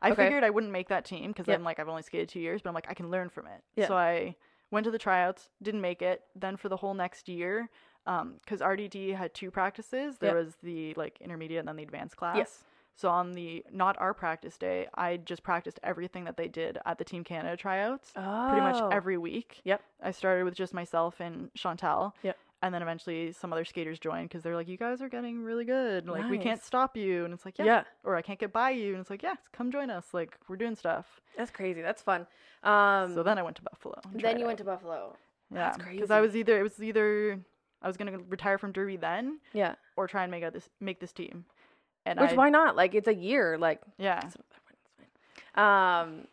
[0.00, 0.24] I Okay.
[0.24, 1.58] figured I wouldn't make that team because Yep.
[1.58, 3.62] I'm like I've only skated two years, but I'm like I can learn from it.
[3.74, 3.88] Yeah.
[3.88, 4.36] So I
[4.70, 6.22] went to the tryouts, didn't make it.
[6.36, 7.68] Then for the whole next year,
[8.04, 10.44] because RDD had two practices, there Yep.
[10.44, 12.36] was the like intermediate and then the advanced class.
[12.36, 12.64] Yes.
[12.94, 16.98] So on the not our practice day, I just practiced everything that they did at
[16.98, 18.46] the Team Canada tryouts Oh.
[18.50, 19.60] pretty much every week.
[19.64, 19.82] Yep.
[20.02, 22.14] I started with just myself and Chantal.
[22.22, 22.36] Yep.
[22.64, 25.64] And then eventually some other skaters joined because they're like, you guys are getting really
[25.64, 26.06] good.
[26.08, 27.24] Like, we can't stop you.
[27.24, 27.64] And it's like, yeah.
[27.64, 27.84] Yeah.
[28.04, 28.92] Or I can't get by you.
[28.92, 30.06] And it's like, yeah, come join us.
[30.12, 31.20] Like, we're doing stuff.
[31.36, 31.82] That's crazy.
[31.82, 32.24] That's fun.
[32.62, 33.98] Um, so then I went to Buffalo.
[34.14, 34.46] then you out.
[34.46, 35.16] went to Buffalo.
[35.50, 35.58] Yeah.
[35.70, 35.96] that's crazy.
[35.96, 37.40] Because I was either, it was either,
[37.82, 39.74] I was to retire from Derby then Yeah.
[39.96, 41.44] or try and make out this, make this team.
[42.06, 42.76] And Which I, why not?
[42.76, 43.58] Like it's a year.
[43.58, 44.20] Like yeah.
[45.54, 46.26] Um,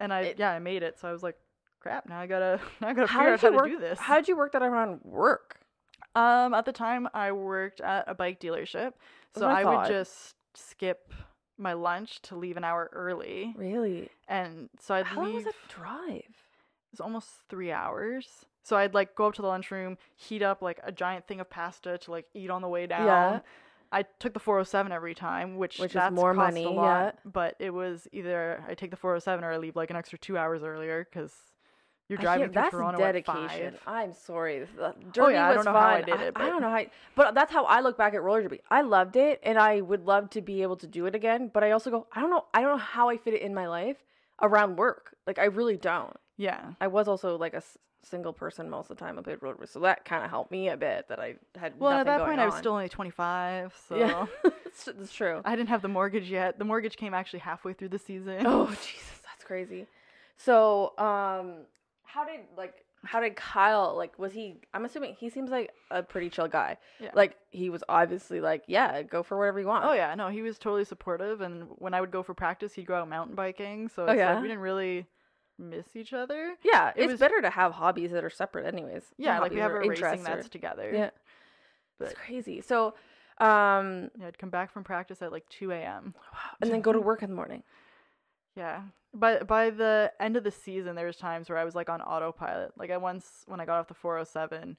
[0.00, 0.98] And I, It- yeah, I made it.
[0.98, 1.36] So I was like,
[1.80, 3.66] crap, now I gotta, now I gotta how figure out how you to work?
[3.70, 3.98] do this.
[3.98, 5.58] How did you work that around work?
[6.14, 8.92] Um, at the time, I worked at a bike dealership,
[9.34, 11.10] so I I, would just skip
[11.56, 14.10] my lunch to leave an hour early, Really?
[14.28, 16.18] and so I'd How long was that drive?
[16.18, 18.44] It was almost three hours.
[18.62, 21.50] So I'd like go up to the lunchroom, heat up like a giant thing of
[21.50, 23.06] pasta to like eat on the way down.
[23.06, 23.40] Yeah.
[23.94, 26.84] I took the 407 every time, which Which is that's more cost money, a lot.
[27.24, 27.30] yeah.
[27.30, 30.38] But it was either I take the 407 or I leave like an extra two
[30.38, 31.32] hours earlier because
[32.08, 33.74] you're driving through that's Toronto dedication.
[33.74, 33.94] at five.
[33.94, 34.66] I'm sorry.
[34.76, 36.76] The Oh, yeah, I don't know how I did it, I, but- don't know how,
[36.76, 38.60] I- but that's how I look back at roller derby.
[38.70, 41.50] I loved it, and I would love to be able to do it again.
[41.52, 42.46] But I also go, I don't know.
[42.54, 43.96] I don't know how I fit it in my life
[44.40, 45.16] around work.
[45.26, 46.16] Like I really don't.
[46.38, 46.72] Yeah.
[46.80, 47.62] I was also like a
[48.02, 49.18] single person most of the time.
[49.18, 51.08] I played road race, so that kind of helped me a bit.
[51.08, 54.26] That I had Well, at that point, I was still only 25, so yeah,
[54.66, 55.40] it's, it's true.
[55.44, 56.58] I didn't have the mortgage yet.
[56.58, 58.42] The mortgage came actually halfway through the season.
[58.46, 59.86] Oh Jesus, that's crazy.
[60.36, 61.66] So, um,
[62.04, 64.18] how did like how did Kyle like?
[64.18, 64.56] Was he?
[64.74, 66.78] I'm assuming he seems like a pretty chill guy.
[67.00, 67.10] Yeah.
[67.14, 69.84] Like he was obviously like, yeah, go for whatever you want.
[69.84, 72.86] Oh yeah, no, he was totally supportive, and when I would go for practice, he'd
[72.86, 73.88] go out mountain biking.
[73.88, 74.34] So Oh, yeah?
[74.34, 75.06] like we didn't really
[75.58, 76.56] miss each other.
[76.62, 76.90] yeah.
[76.96, 79.04] It It's was- better to have hobbies that are separate, anyways.
[79.18, 80.90] Yeah, like we have a racing interests or- together.
[80.92, 81.10] Yeah,
[81.98, 82.60] But it's crazy.
[82.60, 82.94] So,
[83.38, 86.14] um, yeah, I'd come back from practice at like 2 a.m.
[86.60, 87.62] and then go to work in the morning.
[88.56, 88.82] Yeah.
[89.14, 92.00] By by the end of the season, there was times where I was like on
[92.00, 92.72] autopilot.
[92.78, 94.76] Like I once when I got off the 407,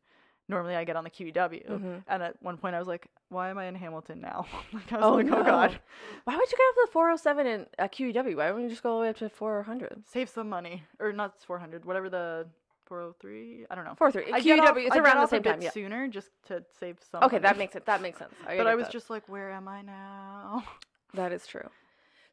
[0.49, 2.03] normally I get on the QEW, Mhm.
[2.07, 4.97] and at one point I was like, "Why am I in Hamilton now?" like I
[4.97, 5.43] was Oh, like, "Oh.
[5.43, 5.79] God,
[6.25, 8.35] Why would you get to the 407 in a QEW?
[8.37, 10.03] Why wouldn't you just go all the way up to 400?
[10.05, 12.47] save some money or not 400, whatever the
[12.85, 13.65] 403.
[13.71, 13.95] I don't know.
[13.95, 14.33] 403.
[14.33, 15.61] I QEW, off, it's I around the off a same bit time.
[15.61, 15.69] Yeah.
[15.71, 17.23] sooner just to save some.
[17.23, 17.85] Okay, that makes it.
[17.85, 18.33] That makes sense.
[18.45, 18.91] I But I was that.
[18.91, 20.63] just like, "Where am I now?"
[21.15, 21.69] That is true.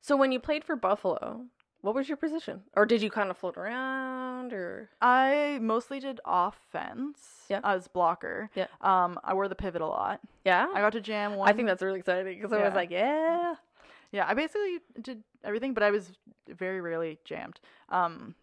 [0.01, 1.45] So when you played for Buffalo,
[1.83, 2.63] what was your position?
[2.75, 7.61] Or did you kind of float around or I mostly did offense Yeah.
[7.65, 8.51] as blocker.
[8.55, 8.67] Yeah.
[8.81, 10.21] Um, I wore the pivot a lot.
[10.45, 10.69] Yeah?
[10.75, 11.49] I got to jam one.
[11.49, 13.55] I think that's really exciting because I was like, yeah.
[14.13, 16.11] Yeah, I basically did everything, but I was
[16.49, 17.61] very rarely jammed.
[17.91, 18.35] Um,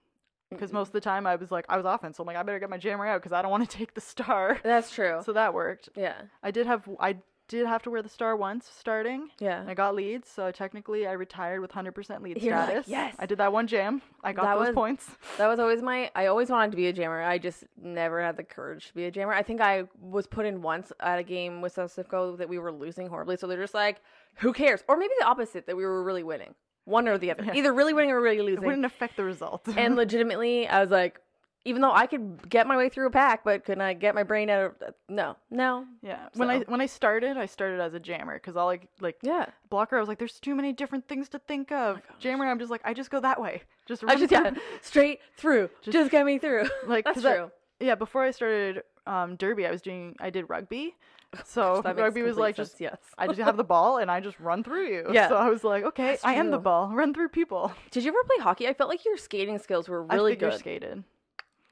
[0.49, 2.43] because most of the time I was like, I was offense, so I'm like, I
[2.43, 4.59] better get my jammer out because I don't want to take the star.
[4.63, 5.21] That's true.
[5.25, 5.89] So that worked.
[5.95, 6.13] yeah.
[6.41, 9.29] I did have, I did have to wear the star once starting.
[9.39, 9.61] Yeah.
[9.61, 12.87] And I got leads, so technically I retired with 100% lead You're like, status.
[12.87, 14.01] "Yes." I did that one jam.
[14.23, 15.09] I got That those was- points.
[15.37, 17.21] That was always my I always wanted to be a jammer.
[17.23, 19.33] I just never had the courage to be a jammer.
[19.33, 22.71] I think I was put in once at a game with South that we were
[22.71, 23.37] losing horribly.
[23.37, 24.01] So they're just like,
[24.37, 24.83] who cares?
[24.87, 26.55] Or maybe the opposite, that we were really winning.
[26.85, 27.43] One or the other.
[27.43, 27.53] Yeah.
[27.55, 28.63] Either really winning or really losing.
[28.63, 29.67] It wouldn't affect the result.
[29.75, 31.19] and legitimately, I was like,
[31.67, 34.23] even though I could get my way through a pack, but couldn't I get my
[34.23, 37.99] brain out of no, no, yeah, when I when I started, I started as a
[37.99, 39.47] jammer because all like like yeah.
[39.69, 41.95] blocker, I was like, there's too many different things to think of.
[41.97, 42.03] gosh.
[42.19, 43.61] jammer, I'm just like, I just go that way.
[43.85, 44.51] Just I just yeah,
[44.81, 46.67] straight through, just, Just- get me through.
[46.87, 47.51] like That's 'cause I- true.
[47.79, 50.95] yeah, before I started um, derby, I was doing I did rugby,
[51.45, 52.97] so rugby was like sense, just yes.
[53.17, 55.07] I just have the ball and I just run through you.
[55.11, 55.27] Yeah.
[55.29, 56.89] So I was like, okay, I am the ball.
[56.93, 57.71] Run through people.
[57.91, 58.67] Did you ever play hockey?
[58.67, 60.59] I felt like your skating skills were really I figure good.
[60.59, 61.03] skated.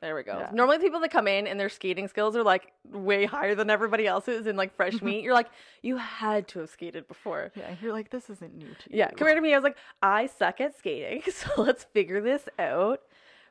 [0.02, 0.38] There we go.
[0.38, 0.50] Yeah.
[0.54, 4.06] Normally, people that come in and their skating skills are like way higher than everybody
[4.06, 5.24] else's in like fresh meat.
[5.24, 5.50] You're like,
[5.82, 7.52] you had to have skated before.
[7.56, 8.98] Yeah, you're like, this isn't new to you.
[9.00, 12.48] Yeah, compared to me, I was like, I suck at skating, so let's figure this
[12.60, 13.00] out.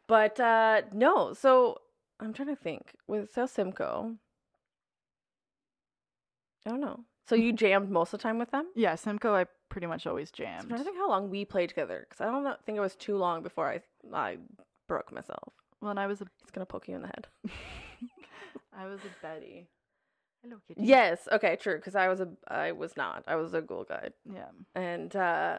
[0.06, 1.78] But uh no, so
[2.20, 4.14] I'm trying to think with South Simcoe.
[6.66, 7.00] I don't know.
[7.26, 8.66] So you jammed most of the time with them?
[8.76, 10.68] Yeah, Simcoe, I pretty much always So I'm jammed.
[10.68, 13.16] trying to think how long we played together because I don't think it was too
[13.16, 13.80] long before I
[14.12, 14.36] I
[14.86, 15.52] broke myself.
[15.84, 17.26] Well, and I was a He's gonna poke you in the head.
[18.76, 19.68] I was a Betty.
[20.42, 20.80] Hello, kitty.
[20.82, 21.28] Yes.
[21.30, 21.56] Okay.
[21.56, 21.76] True.
[21.76, 23.22] Because I was a I was not.
[23.26, 24.48] I was a ghoul guide, Yeah.
[24.74, 25.58] and uh,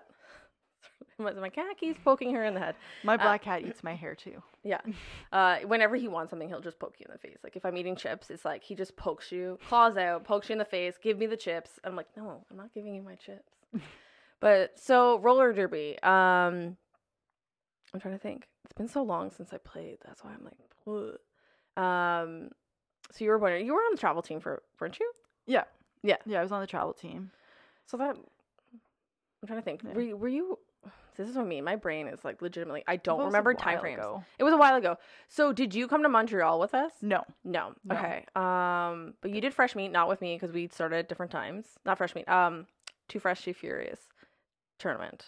[1.20, 2.76] my cat keeps poking her in the head.
[3.04, 4.42] My Uh, black cat eats my hair too.
[4.64, 4.82] Yeah.
[5.32, 7.38] Uh, whenever he wants something, he'll just poke you in the face.
[7.44, 10.54] Like if I'm eating chips, it's like he just pokes you, claws out, pokes you
[10.54, 11.72] in the face, give me the chips.
[11.84, 13.52] I'm like, no, I'm not giving you my chips.
[14.40, 16.00] but so roller derby.
[16.02, 16.78] Um,
[17.96, 18.48] I'm trying to think.
[18.66, 19.98] It's been so long since I played.
[20.06, 22.50] That's why I'm like, um.
[23.12, 23.66] So you were born.
[23.66, 25.12] You were on the travel team for, weren't you?
[25.46, 25.64] Yeah.
[26.04, 26.18] Yeah.
[26.26, 27.32] Yeah, I was on the travel team.
[27.86, 29.82] So that I'm trying to think.
[29.84, 29.94] Yeah.
[29.94, 30.58] Were you, were you?
[31.16, 31.64] This is what I mean.
[31.64, 32.84] My brain is like legitimately.
[32.88, 34.00] I don't That was a remember time frames.
[34.00, 34.24] ago.
[34.40, 34.98] It was a while ago.
[35.30, 36.92] So did you come to Montreal with us?
[37.02, 37.24] No.
[37.44, 37.74] No.
[37.86, 37.96] No.
[37.96, 38.26] Okay.
[38.36, 41.68] Um, but you did fresh meat, not with me because we started at different times.
[41.86, 42.28] Not fresh meat.
[42.28, 42.66] Um,
[43.08, 44.02] too fresh, too furious
[44.78, 45.28] tournament.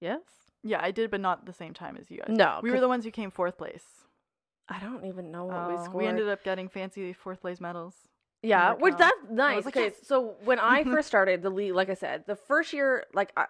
[0.00, 0.20] Yes.
[0.64, 2.34] Yeah, I did, but not the same time as you guys.
[2.34, 2.60] No.
[2.62, 3.84] We were the ones who came fourth place.
[4.68, 5.96] I don't even know what we Oh, scored.
[5.96, 7.94] we ended up getting fancy fourth place medals.
[8.42, 9.64] Yeah, which that's nice.
[9.64, 12.72] like, okay, "Yes." so when I first started the league, like I said, the first
[12.72, 13.46] year, like I,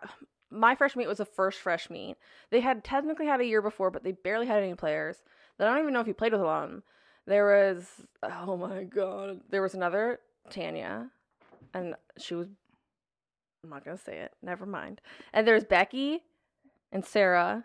[0.50, 2.16] my fresh meat was the first fresh meat.
[2.50, 5.16] They had technically had a year before, but they barely had any players.
[5.58, 6.82] I don't even know if you played with a lot of them.
[7.26, 7.88] There was,
[8.22, 10.18] oh my god, there was another
[10.50, 11.10] Tanya,
[11.72, 12.48] and she was.
[13.62, 14.32] I'm not gonna say it.
[14.42, 15.00] Never mind.
[15.32, 16.22] And there's Becky,
[16.94, 17.64] and Sarah,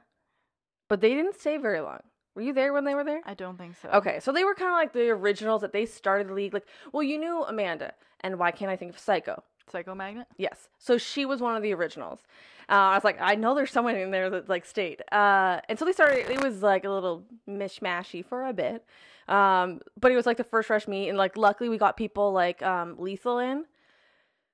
[0.90, 2.00] but they didn't stay very long.
[2.36, 3.22] Were you there when they were there?
[3.26, 3.90] I don't think so.
[3.90, 6.54] Okay, so they were kind of like the originals that they started the league.
[6.54, 9.44] Like, well, you knew Amanda, and why can't I think of Psycho?
[9.72, 10.28] Psycho Magnet?
[10.38, 12.20] Yes, so she was one of the originals.
[12.68, 15.02] Uh, I was like, I know there's someone in there that like stayed.
[15.12, 16.30] Uh, and so they started.
[16.30, 18.84] It was like a little mishmashy for a bit,
[19.28, 22.32] um, but it was like the first rush meet, and like luckily we got people
[22.32, 23.66] like um, Lethal in,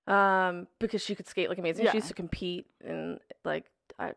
[0.07, 1.85] um, because she could skate like amazing.
[1.85, 1.91] Yeah.
[1.91, 3.65] She used to compete in like
[3.99, 4.12] uh,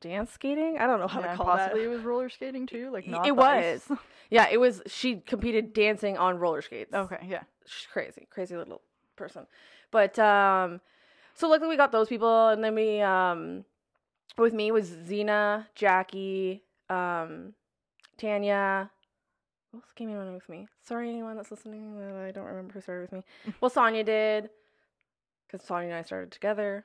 [0.00, 0.78] dance skating.
[0.78, 1.86] I don't know how Yeah, to call possibly that.
[1.86, 3.46] it was roller skating too, like not it was.
[3.90, 3.90] ice.
[4.30, 4.82] Yeah, it was.
[4.86, 6.92] She competed dancing on roller skates.
[6.92, 7.42] okay, yeah.
[7.64, 8.82] she's crazy, crazy little
[9.14, 9.46] person.
[9.92, 10.80] But um,
[11.34, 13.64] so luckily we got those people, and then we um,
[14.36, 17.52] with me was Xena, Jackie, um,
[18.18, 18.90] Tanya.
[19.70, 20.66] Who else came in with me?
[20.82, 23.22] Sorry, anyone that's listening that I don't remember who started with me.
[23.60, 24.50] well, Sonya did,
[25.46, 26.84] because Sonya and I started together.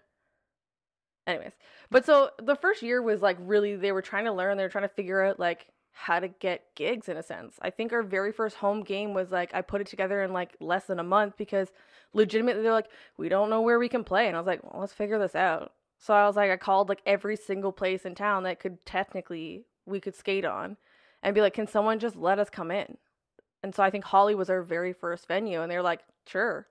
[1.28, 1.52] Anyways,
[1.92, 4.58] but so the first year was like really they were trying to learn.
[4.58, 7.58] They were trying to figure out like how to get gigs in a sense.
[7.62, 10.56] I think our very first home game was like I put it together in like
[10.60, 11.72] less than a month because
[12.14, 14.82] legitimately they're like we don't know where we can play, and I was like, well,
[14.82, 15.74] let's figure this out.
[16.00, 19.66] So I was like, I called like every single place in town that could technically
[19.86, 20.78] we could skate on,
[21.22, 22.98] and be like, can someone just let us come in?
[23.62, 26.68] And so I think Holly was our very first venue, and they were like, sure,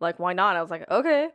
[0.00, 0.56] like why not?
[0.56, 1.28] I was like, okay.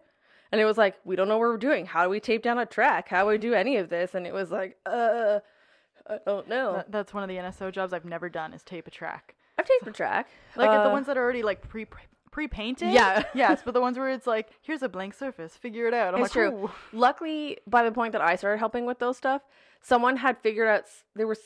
[0.51, 1.85] And it was like, we don't know what we're doing.
[1.85, 3.09] How do we tape down a track?
[3.09, 4.15] How do we do any of this?
[4.15, 5.39] And it was like, uh,
[6.09, 6.73] I don't know.
[6.77, 9.35] That, that's one of the NSO jobs I've never done is tape a track.
[9.59, 10.29] I've taped a track.
[10.55, 11.85] Like the Uh, ones that are already like pre
[12.31, 12.91] pre painted.
[12.93, 13.23] Yeah.
[13.33, 16.13] yes, but the ones where it's like, here's a blank surface, figure it out.
[16.13, 16.65] I'm It's like, true.
[16.65, 19.41] "Ooh." luckily by the point that i started helping with those stuff
[19.81, 20.83] someone had figured out
[21.15, 21.39] there was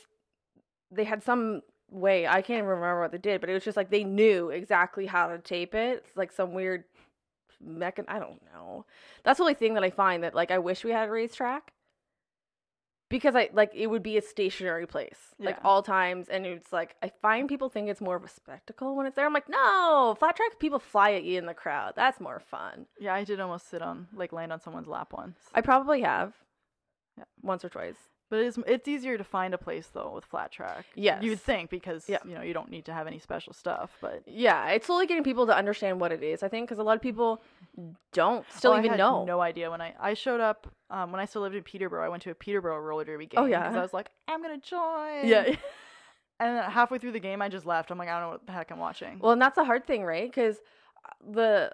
[0.92, 3.76] they had some way i can't even remember what they did but it was just
[3.78, 6.84] like they knew exactly how to tape it it's like some weird
[7.68, 8.86] mechan i don't know.
[9.24, 11.74] That's the only thing that i find that like i wish we had a racetrack
[13.10, 16.96] because i like it would be a stationary place like all times and it's like
[17.04, 19.26] i find people think it's more of a spectacle when it's there.
[19.26, 21.94] I'm like no flat track people fly at you in the crowd.
[21.96, 22.86] That's more fun.
[23.00, 25.38] Yeah, I did almost sit on like land on someone's lap once.
[25.54, 26.34] i probably have.
[27.18, 27.26] Yeah.
[27.42, 27.98] once or twice
[28.32, 30.86] But it's it's easier to find a place though with flat track.
[30.96, 31.22] Yes.
[31.22, 32.18] You'd think because Yeah.
[32.26, 35.24] you know you don't need to have any special stuff, but Yeah, it's slowly getting
[35.24, 36.42] people to understand what it is.
[36.42, 37.44] I think because a lot of people
[38.14, 39.26] don't still Oh, I even had know.
[39.26, 42.06] No idea when I I showed up um, when I still lived in Peterborough.
[42.06, 43.40] I went to a Peterborough roller derby game.
[43.42, 43.60] Oh, yeah.
[43.64, 45.28] because I was like, I'm gonna join.
[45.28, 45.56] Yeah.
[46.40, 47.92] And halfway through the game, I just left.
[47.92, 49.20] I'm like, I don't know what the heck I'm watching.
[49.20, 50.28] well, and that's a hard thing, right?
[50.28, 50.58] Because
[51.30, 51.72] the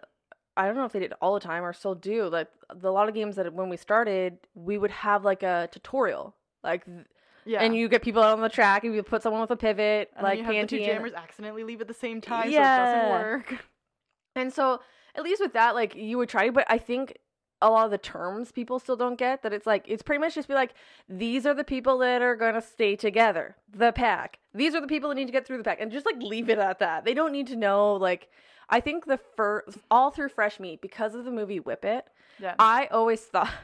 [0.58, 2.28] I don't know if they did all the time or still do.
[2.28, 5.70] Like the, a lot of games that when we started, we would have like a
[5.72, 6.86] tutorial, like,
[7.46, 7.62] yeah.
[7.62, 10.12] and you get people out on the track, and you put someone with a pivot,
[10.16, 12.78] and like you have the two jammers accidentally leave at the same time, Yeah.
[12.78, 13.66] so it doesn't work.
[14.36, 14.82] And so,
[15.16, 17.18] at least with that, like you would try, but I think
[17.62, 20.36] a lot of the terms people still don't get that it's like it's pretty much
[20.36, 20.76] just be like
[21.10, 24.38] these are the people that are gonna stay together, the pack.
[24.54, 26.50] These are the people that need to get through the pack, and just like leave
[26.50, 27.04] it at that.
[27.06, 27.94] They don't need to know.
[27.96, 28.30] Like,
[28.70, 32.06] I think the first all through Fresh Meat because of the movie Whip It,
[32.40, 33.50] Yeah, I always thought.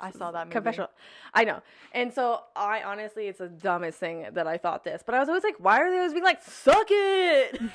[0.00, 0.54] I saw that movie.
[0.54, 0.90] Confessional.
[1.34, 1.60] I know.
[1.92, 5.28] And so I honestly, it's the dumbest thing that I thought this, but I was
[5.28, 7.60] always like, why are they always being like, suck it?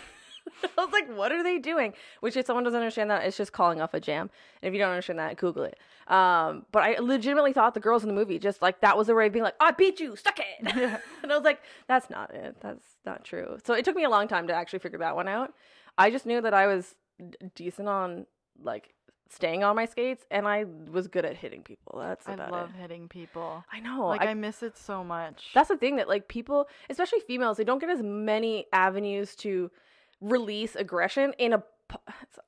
[0.77, 1.93] I was like, what are they doing?
[2.19, 4.29] Which, if someone doesn't understand that, it's just calling off a jam.
[4.61, 5.77] And if you don't understand that, Google it.
[6.07, 9.15] Um, but I legitimately thought the girls in the movie just like that was a
[9.15, 10.45] way of being like, I beat you, suck it.
[10.61, 10.99] Yeah.
[11.23, 12.57] and I was like, that's not it.
[12.61, 13.57] That's not true.
[13.65, 15.53] So it took me a long time to actually figure that one out.
[15.97, 18.25] I just knew that I was d- decent on
[18.61, 18.93] like
[19.29, 21.99] staying on my skates and I was good at hitting people.
[21.99, 22.79] That's about I love it.
[22.81, 23.63] hitting people.
[23.71, 24.07] I know.
[24.07, 25.49] Like I, I, miss it so much.
[25.53, 29.71] that's the thing that like people, especially females, they don't get as many avenues to
[30.21, 31.63] release aggression in a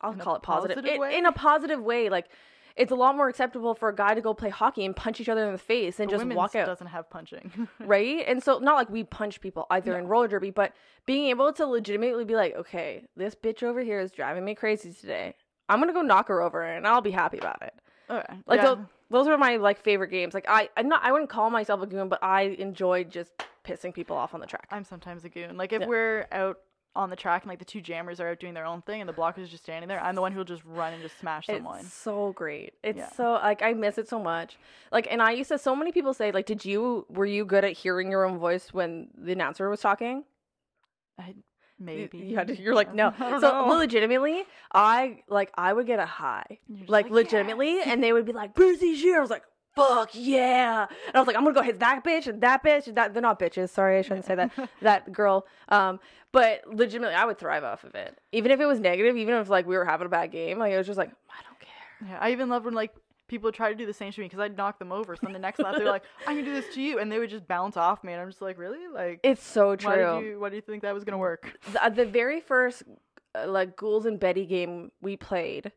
[0.02, 1.16] I'll In a call it positive, positive way?
[1.18, 2.10] in a positive way.
[2.10, 2.28] Like
[2.76, 5.30] it's a lot more acceptable for a guy to go play hockey and punch each
[5.30, 6.66] other in the face and But just walk out.
[6.68, 7.68] doesn't have punching.
[7.80, 8.24] right?
[8.28, 10.74] And so not like we punch people either in roller derby, but
[11.06, 14.92] being able to legitimately be like, okay, this bitch over here is driving me crazy
[14.94, 15.36] today.
[15.70, 17.74] I'm gonna go knock her over and I'll be happy about it.
[18.10, 18.36] okay.
[18.46, 18.66] Like yeah.
[18.76, 18.78] those,
[19.10, 20.34] those are my like favorite games.
[20.34, 23.32] Like I, I'm not, I wouldn't call myself a goon, but I enjoy just
[23.66, 24.68] pissing people off on the track.
[24.72, 25.58] I'm sometimes a goon.
[25.58, 25.88] Like if Yeah.
[25.88, 26.60] we're out
[26.96, 29.08] on the track and like the two jammers are out doing their own thing and
[29.10, 31.46] the blockers is just standing there, I'm the one who'll just run and just smash
[31.46, 31.82] someone.
[31.82, 32.74] It's so great.
[32.82, 33.12] It's Yeah.
[33.12, 34.58] so like I miss it so much.
[34.92, 35.58] Like, and I used to.
[35.60, 38.74] So many people say like, did you were you good at hearing your own voice
[38.74, 40.24] when the announcer was talking?
[41.20, 41.36] I,
[41.80, 42.18] maybe.
[42.18, 43.14] You had to, you're like no.
[43.18, 43.68] So know.
[43.68, 48.34] legitimately, I like I would get a high, like, like, legitimately, and they would be
[48.34, 49.44] like, "Brucey Shear." I was like,
[49.76, 52.88] "Fuck yeah!" And I was like, "I'm gonna go hit that bitch and that bitch
[52.88, 53.70] and that." They're not bitches.
[53.70, 54.52] Sorry, I shouldn't say that.
[54.82, 55.46] that girl.
[55.70, 56.00] Um,
[56.32, 59.50] but legitimately, I would thrive off of it, even if it was negative, even if
[59.50, 60.60] like we were having a bad game.
[60.60, 62.10] Like it was just like, I don't care.
[62.10, 62.94] Yeah, I even loved when like
[63.28, 65.16] people would try to do the same to me because I'd knock them over.
[65.16, 67.20] So then the next lap they're like, "I'm gonna do this to you," and they
[67.20, 68.88] would just bounce off me, and I'm just like, "Really?
[68.88, 70.20] Like, It's so why true.
[70.22, 72.84] did you why do you think that was gonna work?" the, the very first
[73.36, 75.72] uh, like ghouls and betty game we played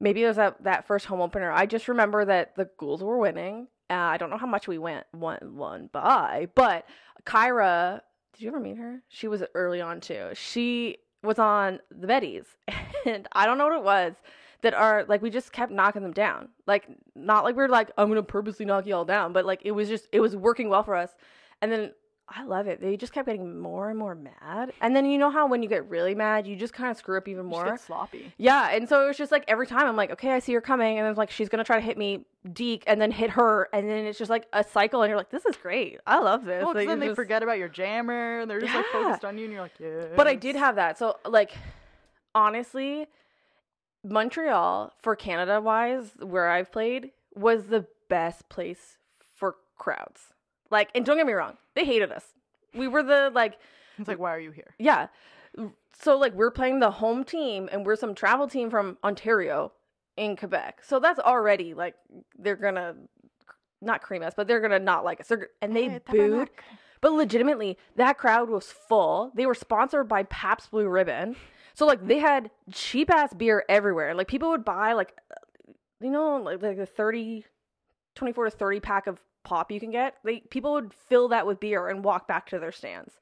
[0.00, 3.18] maybe it was that, that first home opener i just remember that the ghouls were
[3.18, 6.86] winning uh, i don't know how much we went won won by but
[7.24, 8.00] kyra
[8.32, 12.46] did you ever meet her she was early on too she was on the bettys
[13.06, 14.14] and i don't know what it was
[14.62, 16.48] that are like we just kept knocking them down.
[16.66, 19.72] Like not like we're like I'm gonna purposely knock you all down, but like it
[19.72, 21.10] was just it was working well for us.
[21.60, 21.92] And then
[22.34, 22.80] I love it.
[22.80, 24.72] They just kept getting more and more mad.
[24.80, 27.18] And then you know how when you get really mad, you just kind of screw
[27.18, 27.64] up even more.
[27.64, 28.32] get sloppy.
[28.38, 30.60] Yeah, and so it was just like every time I'm like, okay, I see her
[30.62, 33.68] coming, and then like she's gonna try to hit me, Deke, and then hit her,
[33.74, 36.44] and then it's just like a cycle, and you're like, this is great, I love
[36.46, 36.64] this.
[36.64, 39.36] Well, Like, then they just- forget about your jammer, and they're just like focused on
[39.36, 40.06] you, and you're like, yeah.
[40.16, 40.96] But I did have that.
[40.98, 41.52] So like,
[42.34, 43.08] honestly,
[44.04, 48.98] Montreal for Canada wise, where I've played, was the best place
[49.34, 50.34] for crowds.
[50.70, 52.24] Like, and don't get me wrong, they hated us.
[52.74, 53.58] We were the like
[53.98, 54.74] It's like, why are you here?
[54.78, 55.08] Yeah.
[56.00, 59.72] So like we're playing the home team and we're some travel team from Ontario
[60.16, 60.82] in Quebec.
[60.84, 61.94] So that's already like
[62.38, 62.94] they're gonna
[63.80, 65.28] not cream us, but they're gonna not like us.
[65.28, 66.50] They're, and they Hey, booed.
[67.00, 69.32] But legitimately, that crowd was full.
[69.34, 71.34] They were sponsored by Pabst Blue Ribbon.
[71.74, 74.14] So like they had cheap ass beer everywhere.
[74.14, 75.16] Like people would buy like
[76.00, 77.44] you know like like the 30
[78.14, 80.16] 24 to 30 pack of pop you can get.
[80.24, 83.18] They people would fill that with beer and walk back to their stands.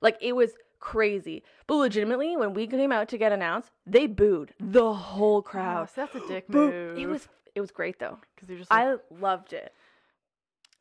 [0.00, 1.44] Like it was crazy.
[1.68, 5.90] But legitimately when we came out to get announced, they booed the whole Oh, crowd.
[5.90, 6.70] so that's a dick Boo.
[6.72, 6.98] move.
[6.98, 8.18] It was it was great though.
[8.34, 9.72] because you're just like, I loved it.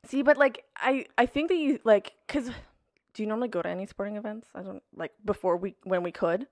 [0.06, 2.50] See, but like I I think that you like cuz
[3.14, 4.48] do you normally go to any sporting events?
[4.56, 6.48] I don't like before we when we could.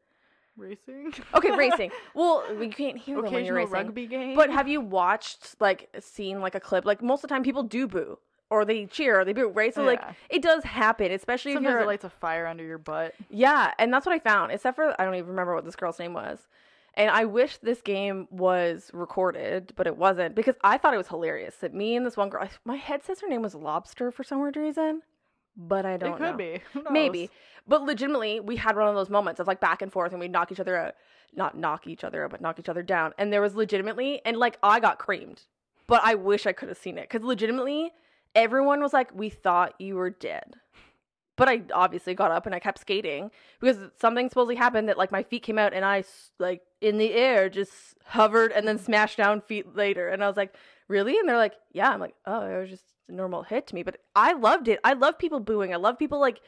[0.60, 1.14] Racing.
[1.34, 1.91] Okay, racing.
[2.14, 3.88] Well, we can't hear them when you're Occasional racing.
[3.88, 4.36] rugby game.
[4.36, 6.86] But have you watched like seen like a clip?
[6.86, 9.74] Like most of the time people do boo or they cheer or they boo, right?
[9.74, 12.78] So like it does happen, especially if sometimes you're it lights a fire under your
[12.80, 13.14] butt.
[13.30, 14.51] yeah, and that's what I found.
[14.51, 16.47] Except for I don't even remember what this girl's name was.
[16.95, 21.07] And I wish this game was recorded, but it wasn't because I thought it was
[21.07, 22.49] hilarious that me and this one girl.
[22.66, 25.03] My head says her name was Lobster for some weird reason,
[25.60, 26.38] but I don't it could know.
[26.38, 26.62] be.
[26.91, 27.30] Maybe,
[27.68, 30.26] but legitimately, we had one of those moments of like back and forth, and we
[30.26, 30.95] would knock each other out,
[31.36, 33.14] not knock each other out, but knock each other down.
[33.18, 35.43] And there was legitimately, and like I got creamed,
[35.86, 37.91] but I wish I could have seen it because legitimately,
[38.34, 40.55] everyone was like, "We thought you were dead."
[41.36, 43.32] But I obviously got up and I kept skating
[43.62, 46.03] because something supposedly happened that like my feet came out and I
[46.38, 50.36] like in the air just hovered and then smashed down feet later and I was
[50.36, 50.53] like
[50.89, 53.76] really and they're like yeah I'm like oh it was just a normal hit to
[53.76, 54.80] me but I loved it.
[54.84, 55.74] I love people booing.
[55.74, 56.39] I love people like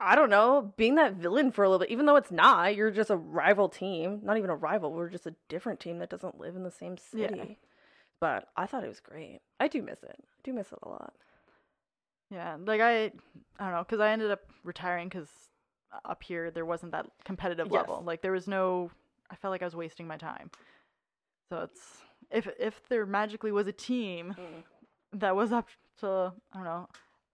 [0.00, 2.76] I don't know being that villain for a little bit even though it's not.
[2.76, 4.20] You're just a rival team.
[4.22, 4.92] Not even a rival.
[4.92, 7.28] We're just a different team that doesn't live in the same Yeah.
[7.28, 7.58] city.
[8.20, 9.40] But I thought it was great.
[9.58, 10.16] I do miss it.
[10.16, 11.14] I do miss it a lot.
[12.30, 13.12] Yeah, like I,
[13.58, 15.28] I don't know, because I ended up retiring because
[16.04, 17.80] up here there wasn't that competitive Yes.
[17.80, 18.02] level.
[18.06, 18.90] Like there was no,
[19.30, 20.50] I felt like I was wasting my time.
[21.50, 21.80] So it's
[22.30, 24.62] if if there magically was a team mm.
[25.12, 25.68] that was up
[26.02, 26.88] to I don't know,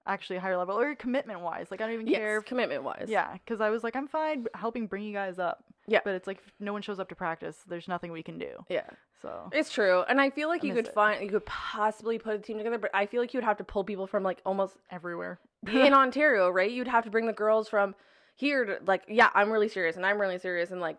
[0.07, 2.39] actually a higher level or commitment wise, like I don't even care.
[2.39, 5.65] If, commitment wise yeah, because I was like I'm fine helping bring you guys up.
[5.91, 6.01] Yeah.
[6.05, 8.51] but it's like if no one shows up to practice, there's nothing we can do.
[8.69, 8.89] yeah
[9.23, 10.95] So It's true, and I feel like I you could it.
[10.95, 13.57] find you could possibly put a team together, but I feel like you would have
[13.57, 15.41] to pull people from like almost everywhere.
[15.67, 16.71] in Ontario, right?
[16.71, 17.95] You'd have to bring the girls from
[18.37, 20.99] here to like, yeah, I'm really serious, and I'm really serious, and like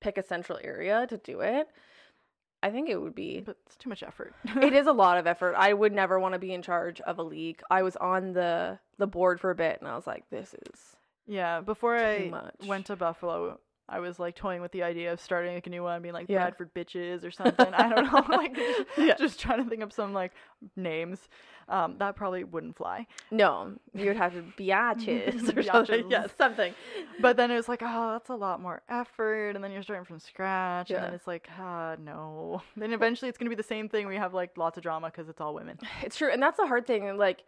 [0.00, 1.66] pick a central area to do it.
[2.62, 3.40] I think it would be.
[3.40, 4.34] but it's too much effort.
[4.62, 5.54] It is a lot of effort.
[5.56, 7.60] I would never want to be in charge of a league.
[7.70, 10.96] I was on the the board for a bit, and I was like, this is
[11.26, 12.54] Yeah, before I much.
[12.66, 13.58] went to Buffalo,
[13.92, 16.26] I was like toying with the idea of starting like a new one, being like
[16.28, 16.38] Yeah.
[16.38, 17.72] Bradford bitches or something.
[17.74, 19.14] I don't know, like just, Yeah.
[19.16, 20.32] just trying to think of some like
[20.76, 21.28] names.
[21.68, 23.06] Um, that probably wouldn't fly.
[23.30, 23.72] no.
[23.94, 26.10] You would have to biatches or something.
[26.10, 26.74] Yeah, something.
[27.20, 30.04] But then it was like, oh, that's a lot more effort, and then you're starting
[30.04, 32.62] from scratch, and then it's like, ah, no.
[32.76, 35.28] Then eventually it's gonna be the same thing We have like lots of drama because
[35.28, 35.78] it's all women.
[36.02, 37.08] It's true, and that's the hard thing.
[37.08, 37.44] And like,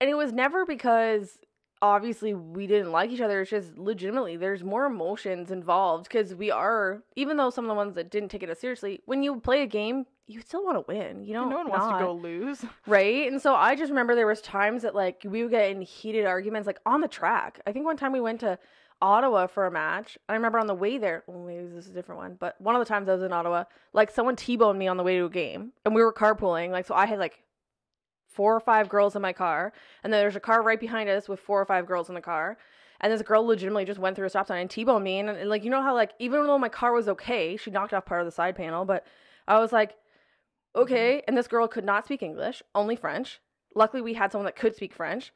[0.00, 1.38] and it was never because
[1.82, 3.40] obviously we didn't like each other.
[3.40, 7.74] It's just legitimately there's more emotions involved because we are, even though some of the
[7.74, 10.76] ones that didn't take it as seriously, when you play a game, you still want
[10.76, 11.24] to win.
[11.24, 12.64] You know, no one wants to go lose.
[12.86, 13.30] right.
[13.30, 16.26] And so I just remember there was times that like we would get in heated
[16.26, 17.60] arguments like on the track.
[17.66, 18.58] I think one time we went to
[19.02, 20.18] Ottawa for a match.
[20.28, 22.76] I remember on the way there, well, maybe this is a different one, but one
[22.76, 25.24] of the times I was in Ottawa, like someone T-boned me on the way to
[25.24, 26.70] a game, and we were carpooling.
[26.70, 27.42] Like so, I had like
[28.32, 29.72] four or five girls in my car,
[30.02, 32.20] and then there's a car right behind us with four or five girls in the
[32.20, 32.56] car.
[33.02, 35.48] And this girl legitimately just went through a stop sign and T-boned me, and, and
[35.48, 38.20] like you know how like even though my car was okay, she knocked off part
[38.20, 39.06] of the side panel, but
[39.48, 39.96] I was like,
[40.76, 41.22] okay.
[41.26, 43.40] And this girl could not speak English, only French.
[43.74, 45.32] Luckily, we had someone that could speak French.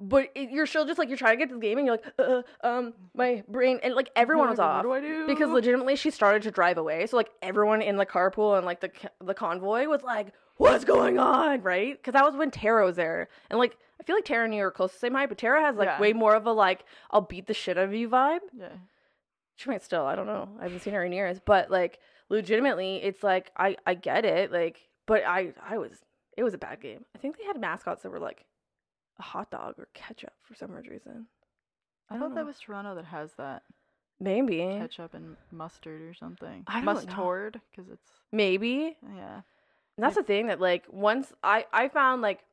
[0.00, 1.96] But it, you're still just like you're trying to get to the game, and you're
[1.96, 5.26] like, uh, um, my brain, and like everyone was off What do I do?
[5.26, 7.06] because legitimately she started to drive away.
[7.06, 8.90] So like everyone in the carpool and like the
[9.24, 10.28] the convoy was like,
[10.58, 11.96] "What's going on?" Right?
[11.96, 14.62] Because that was when Tara was there, and like I feel like Tara and you
[14.64, 16.00] are close to the same height, but Tara has like Yeah.
[16.00, 18.40] way more of a like I'll beat the shit out of you vibe.
[18.56, 18.68] yeah.
[19.56, 20.48] She might still, I don't know.
[20.60, 21.98] I haven't seen her in years, but like
[22.28, 26.04] legitimately, it's like I I get it, like, but I I was
[26.36, 27.04] it was a bad game.
[27.14, 28.44] I think they had mascots that were like
[29.18, 31.26] a hot dog or ketchup for some weird reason.
[32.08, 33.62] I, I thought don't that was Toronto that has that
[34.20, 36.62] Maybe, ketchup and mustard or something.
[36.68, 36.84] I don't.
[36.84, 38.96] Mustard, because it's maybe.
[39.16, 39.40] yeah.
[39.98, 42.44] And that's the thing that like once I I found like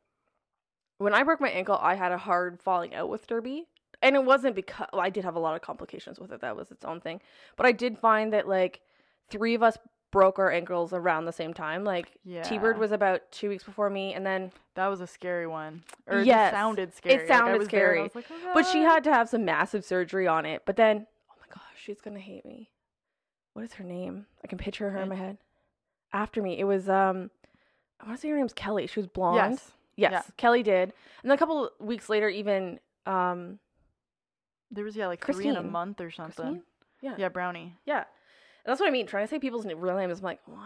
[0.98, 3.68] when I broke my ankle, I had a hard falling out with derby,
[4.02, 6.42] and it wasn't because well, I did have a lot of complications with it.
[6.42, 7.22] That was its own thing,
[7.56, 8.82] but I did find that like
[9.30, 9.78] three of us
[10.10, 11.84] broke our ankles around the same time.
[11.84, 15.46] Like T Bird was about two weeks before me, and then That was a scary
[15.46, 15.84] one.
[16.08, 17.16] Or it Yes, just sounded scary.
[17.18, 18.12] Like, I sounded was there scary.
[18.16, 20.64] like, "Oh, but she had to have some massive surgery on it.
[20.66, 22.72] But then oh my gosh, she's gonna hate me.
[23.54, 24.26] What is her name?
[24.44, 25.38] I can picture her in my head.
[26.14, 27.30] After me, it was um,
[28.06, 28.88] I want to say her name's Kelly.
[28.88, 29.54] She was blonde.
[29.56, 29.72] Yes.
[29.98, 30.22] Yes, Yeah.
[30.38, 30.94] Kelly did.
[31.24, 33.60] And then a couple weeks later, even um,
[34.72, 36.34] There was yeah like three in a month or something.
[36.46, 36.64] Christine?
[37.02, 37.16] Yeah.
[37.18, 37.76] Yeah, Brownie.
[37.86, 37.98] Yeah.
[38.00, 39.06] And that's what I mean.
[39.08, 40.60] Trying to say people's real names, I'm like, what?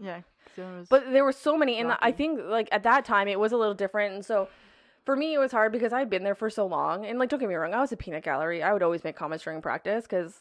[0.00, 0.20] Yeah.
[0.54, 3.26] 'cause it was- But there were so many, and I think like at that time
[3.28, 4.48] it was a little different, and so
[5.04, 7.04] for me it was hard because I'd been there for so long.
[7.06, 8.62] And like, don't get me wrong, I was a peanut gallery.
[8.62, 10.40] I would always make comments during practice because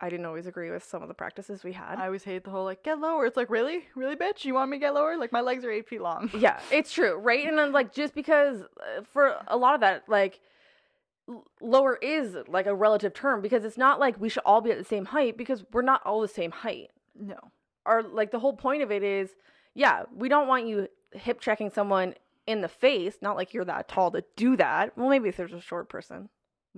[0.00, 1.98] I didn't always agree with some of the practices we had.
[1.98, 3.24] I always hate the whole like get lower.
[3.24, 4.44] It's like really, really, bitch.
[4.44, 5.16] You want me to get lower?
[5.16, 6.30] Like my legs are eight feet long.
[6.38, 7.48] yeah, it's true, right?
[7.48, 10.40] And then like just because uh, for a lot of that, like
[11.28, 14.70] l- lower is like a relative term because it's not like we should all be
[14.70, 16.90] at the same height because we're not all the same height.
[17.18, 17.38] No.
[17.86, 19.30] Or like the whole point of it is,
[19.74, 22.14] yeah, we don't want you hip checking someone
[22.46, 23.16] in the face.
[23.22, 24.96] Not like you're that tall to do that.
[24.98, 26.28] Well, maybe if there's a short person.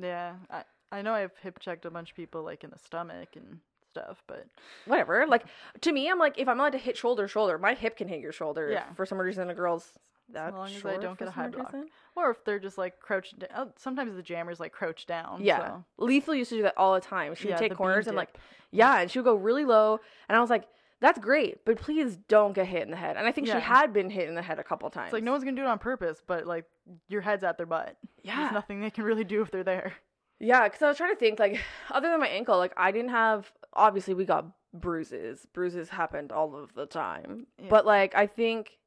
[0.01, 0.35] Yeah.
[0.51, 3.59] I I know I've hip checked a bunch of people like in the stomach and
[3.91, 4.47] stuff, but
[4.87, 5.27] Whatever.
[5.27, 5.45] Like
[5.83, 8.09] to me, I'm like if I'm allowed to hit shoulder to shoulder, my hip can
[8.09, 8.71] hit your shoulder.
[8.73, 8.85] Yeah.
[8.91, 9.93] If for some reason a girl's
[10.31, 11.73] that long as I don't get a high block.
[11.73, 11.89] reason.
[12.15, 13.49] or if they're just like crouched down.
[13.57, 15.41] Oh, sometimes the jammers like crouch down.
[15.43, 15.59] Yeah.
[15.59, 17.35] so- Lethal used to do that all the time.
[17.35, 18.35] She would Yeah, take corners and like.
[18.71, 20.69] Yeah, and she would go really low, and I was like,
[21.01, 23.95] "That's great, but please don't get hit in the head." And I think she had
[23.95, 25.07] been hit in the head a couple times.
[25.07, 26.67] It's like no one's gonna do it on purpose, but like
[27.09, 27.97] your head's at their butt.
[28.23, 28.37] Yeah.
[28.41, 29.95] There's nothing they can really do if they're there.
[30.41, 31.61] Yeah, because I was trying to think, like,
[31.91, 33.51] other than my ankle, like, I didn't have.
[33.75, 35.47] Obviously, we got bruises.
[35.53, 37.67] Bruises happened all of the time, Yeah.
[37.69, 38.79] but like, I think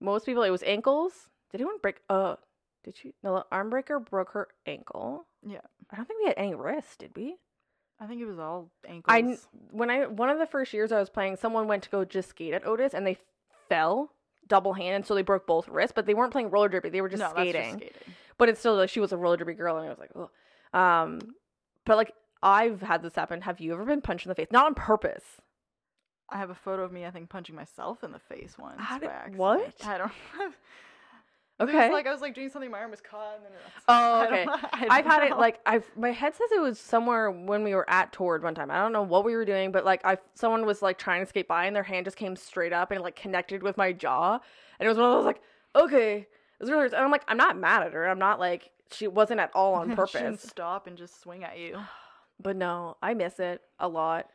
[0.00, 1.28] most people, it was ankles.
[1.50, 2.00] Did anyone break?
[2.08, 2.36] Uh,
[2.84, 3.12] did she?
[3.22, 5.26] No, the arm breaker broke her ankle.
[5.46, 5.60] Yeah.
[5.90, 7.36] I don't think we had any wrist, did we?
[7.98, 9.04] I think it was all ankles.
[9.08, 9.36] I
[9.72, 12.30] when I one of the first years I was playing, someone went to go just
[12.30, 13.18] skate at Otis and they
[13.68, 14.12] fell
[14.46, 15.92] double handed, so they broke both wrists.
[15.94, 17.52] But they weren't playing roller derby; they were just no, skating.
[17.52, 18.14] That's just skating.
[18.38, 20.30] But it's still like she was a roller derby girl, and I was like, oh.
[20.72, 21.20] Um,
[21.86, 22.12] but like
[22.42, 23.40] I've had this happen.
[23.42, 24.48] Have you ever been punched in the face?
[24.50, 25.24] Not on purpose.
[26.32, 28.76] I have a photo of me, I think, punching myself in the face once.
[28.78, 29.38] How by did- accident.
[29.38, 29.74] what?
[29.84, 30.12] I don't.
[31.60, 31.88] Okay.
[31.88, 33.52] was like I was like doing something, my arm was caught, and then.
[33.52, 34.46] It, Oh, I okay.
[34.48, 37.74] I I've don't had it like I've my head says it was somewhere when we
[37.74, 38.70] were at Tord one time.
[38.70, 41.26] I don't know what we were doing, but like I someone was like trying to
[41.26, 44.38] skate by and their hand just came straight up and like connected with my jaw,
[44.78, 45.42] and it was one of those like
[45.76, 46.26] okay, it
[46.62, 48.08] was really, and I'm like I'm not mad at her.
[48.08, 50.42] I'm not like she wasn't at all on purpose.
[50.42, 51.78] stop and just swing at you.
[52.42, 54.30] But no, I miss it a lot.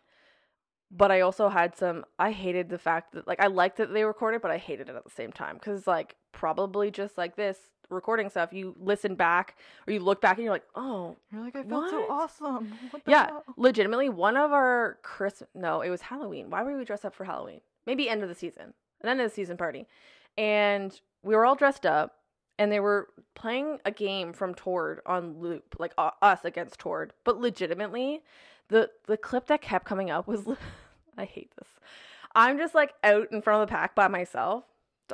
[0.92, 2.06] But I also had some.
[2.20, 4.96] I hated the fact that like I liked that they recorded, but I hated it
[4.96, 7.58] at the same time because like probably just like this
[7.90, 9.56] recording stuff, you listen back
[9.88, 12.74] or you look back and you're like, oh You're like, I felt so awesome.
[12.92, 13.44] What yeah, hell?
[13.58, 15.50] legitimately one of our Christmas.
[15.56, 16.52] No, it was Halloween.
[16.52, 17.62] Why were we dressed up for Halloween?
[17.88, 19.88] Maybe end of the season, an end of the season party,
[20.38, 22.18] and we were all dressed up.
[22.58, 27.14] And they were playing a game from Tord on loop, like uh, us against Tord.
[27.24, 28.22] But legitimately,
[28.70, 30.46] the the clip that kept coming up was,
[31.18, 31.68] I hate this.
[32.34, 34.64] I'm just like out in front of the pack by myself.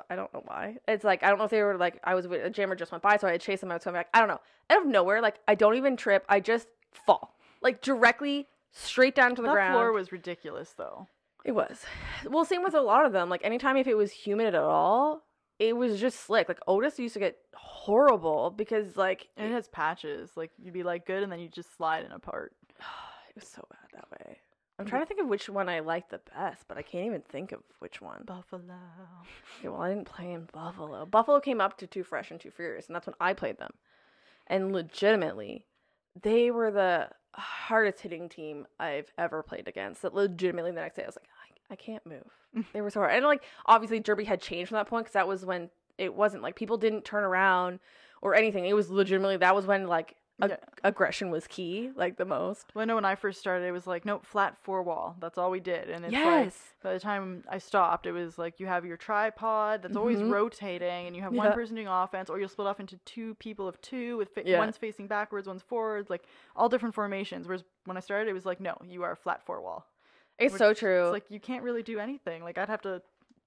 [0.10, 0.78] I don't know why.
[0.88, 2.92] It's like I don't know if they were like I was with a jammer just
[2.92, 3.72] went by, so I had chased them.
[3.72, 4.10] I was coming back.
[4.14, 4.40] I don't know.
[4.70, 6.26] Out of nowhere, like I don't even trip.
[6.30, 9.74] I just fall like directly straight down to the that ground.
[9.74, 11.08] floor was ridiculous, though.
[11.44, 11.86] It was.
[12.30, 13.30] Well, same with a lot of them.
[13.30, 15.24] Like anytime if it was humid at all,
[15.62, 16.50] it was just slick.
[16.50, 20.32] Like Otis used to get horrible because like it has patches.
[20.36, 22.54] Like you'd be like good, and then you just slide in apart.
[23.30, 24.40] it was so bad that way.
[24.80, 27.22] I'm trying to think of which one I liked the best, but I can't even
[27.22, 28.24] think of which one.
[28.26, 28.64] Buffalo.
[29.60, 31.06] Okay, well, I didn't play in Buffalo.
[31.06, 33.74] Buffalo came up to Too Fresh and Too Furious, and that's when I played them.
[34.48, 35.68] And legitimately,
[36.20, 40.02] they were the hardest hitting team I've ever played against.
[40.02, 41.30] That legitimately, the next day, I was like,
[41.72, 42.66] I, can't move.
[42.74, 43.14] they were so hard.
[43.14, 46.44] And like, obviously, Derby had changed from that point because that was when it wasn't
[46.44, 47.80] like people didn't turn around
[48.22, 48.66] or anything.
[48.66, 50.58] It was legitimately that was when like ag- Yeah.
[50.84, 52.72] aggression was key, like the most.
[52.74, 55.16] Well, I know when I first started, it was like, nope, flat four wall.
[55.20, 55.90] That's all we did.
[55.90, 56.58] And it's like, yes.
[56.84, 60.32] by the time I stopped, it was like you have your tripod that's always Mhm.
[60.32, 61.44] rotating, and you have Yeah.
[61.46, 64.44] one person doing offense, or you'll split off into two people of two, with fa-
[64.46, 64.60] Yeah.
[64.60, 66.24] one's facing backwards, one's forwards, like
[66.56, 67.48] all different formations.
[67.48, 69.86] Whereas when I started, it was like, no, you are flat four wall.
[70.42, 71.06] It's which- so true.
[71.06, 72.44] It's like you can't really do anything.
[72.44, 73.02] Like I'd have to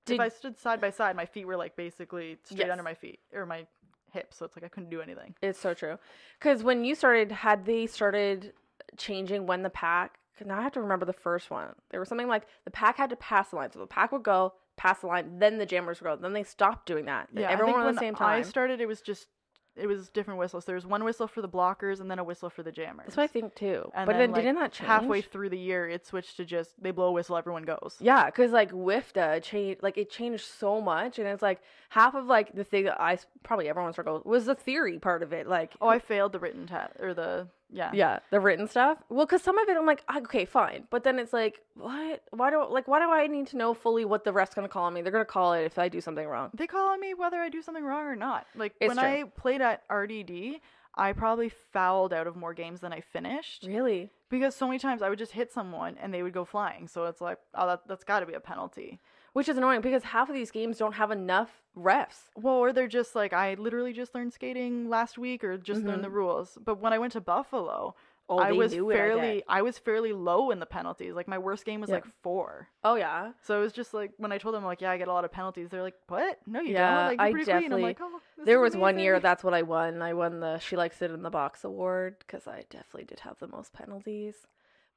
[0.07, 2.71] Did- if I stood side by side, my feet were like basically straight Yes.
[2.71, 3.67] under my feet or my
[4.13, 5.35] hips, so it's like I couldn't do anything.
[5.43, 5.99] It's so true.
[6.39, 8.53] Because when you started, had they started
[8.97, 10.19] changing when the pack?
[10.45, 11.69] now I have to remember the first one.
[11.91, 14.25] There was something like the pack had to pass the line, so the pack would
[14.25, 16.17] go pass the line, then the jammers would go.
[16.17, 17.29] Then they stopped doing that.
[17.33, 18.31] Yeah, everyone at the same time.
[18.33, 19.29] When I started, it was just
[19.77, 20.65] it was different whistles.
[20.65, 23.07] There was one whistle for the blockers and then a whistle for the jammers.
[23.07, 23.91] That's what I think too.
[23.95, 25.89] And but then, like, didn't that change halfway through the year?
[25.89, 27.97] It switched to just they blow a whistle, everyone goes.
[28.01, 32.27] Yeah, because like WFTDA changed, like it changed so much, and it's like half of
[32.27, 35.47] like the thing that I probably everyone struggled was the theory part of it.
[35.47, 37.91] Like, Oh, I failed the written test or the yeah.
[37.93, 38.99] yeah, the written stuff.
[39.09, 42.23] Well, because some of it I'm like, "Ah, okay, fine, but then it's like, what?
[42.31, 44.85] Why do like why do I need to know fully what the rest's gonna call
[44.85, 45.03] on me?
[45.03, 46.51] They're gonna call it if I do something wrong.
[46.55, 48.47] They call on me whether I do something wrong or not.
[48.55, 49.07] Like It's when true.
[49.07, 50.61] I played at RDD,
[50.97, 54.11] I probably fouled out of more games than I finished Really?
[54.31, 56.87] because so many times I would just hit someone and they would go flying.
[56.87, 59.01] So it's like, oh, that that's got to be a penalty.
[59.35, 62.31] Which is annoying because half of these games don't have enough refs.
[62.37, 66.03] Well, or they're just like, I literally just learned skating last week or just learned
[66.03, 66.17] the mm-hmm.
[66.17, 66.57] rules.
[66.65, 67.95] But when I went to Buffalo,
[68.27, 69.43] Oh, I was it, I fairly.
[69.47, 71.15] I was fairly low in the penalties.
[71.15, 71.97] Like my worst game was Yeah.
[71.97, 72.69] like four.
[72.83, 73.33] Oh yeah.
[73.43, 75.27] So it was just like when I told them like, yeah, I get a lot
[75.27, 75.69] of penalties.
[75.69, 76.39] They're like, what?
[76.47, 77.09] No, you Yeah, don't.
[77.09, 77.57] Like you're I pretty clean.
[77.57, 80.01] I'm definitely- like, oh, there was one year that's what I won.
[80.01, 83.39] I won the She Likes It in the Box award because I definitely did have
[83.41, 84.37] the most penalties.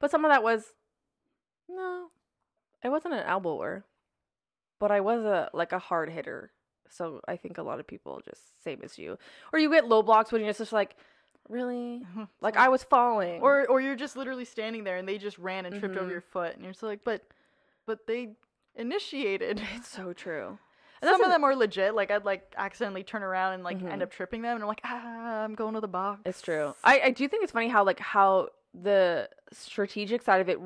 [0.00, 0.72] But some of that was
[1.68, 2.06] no,
[2.82, 3.82] I wasn't an elbower,
[4.78, 6.52] but I was a like a hard hitter.
[6.90, 9.18] So I think a lot of people just same as you,
[9.52, 10.96] or you get low blocks when you're just like,
[11.48, 12.02] really,
[12.40, 15.66] like I was falling, or or you're just literally standing there and they just ran
[15.66, 16.10] and tripped over Mhm.
[16.12, 17.22] your foot and you're just like, but
[17.86, 18.30] but they
[18.74, 19.60] initiated.
[19.76, 20.58] it's so true.
[21.00, 21.94] And Some of them are legit.
[21.94, 23.92] Like I'd like accidentally turn around and like Mhm.
[23.92, 26.22] end up tripping them, and I'm like, ah, I'm going to the box.
[26.24, 26.74] It's true.
[26.82, 30.58] I, I do think it's funny how like how the strategic side of it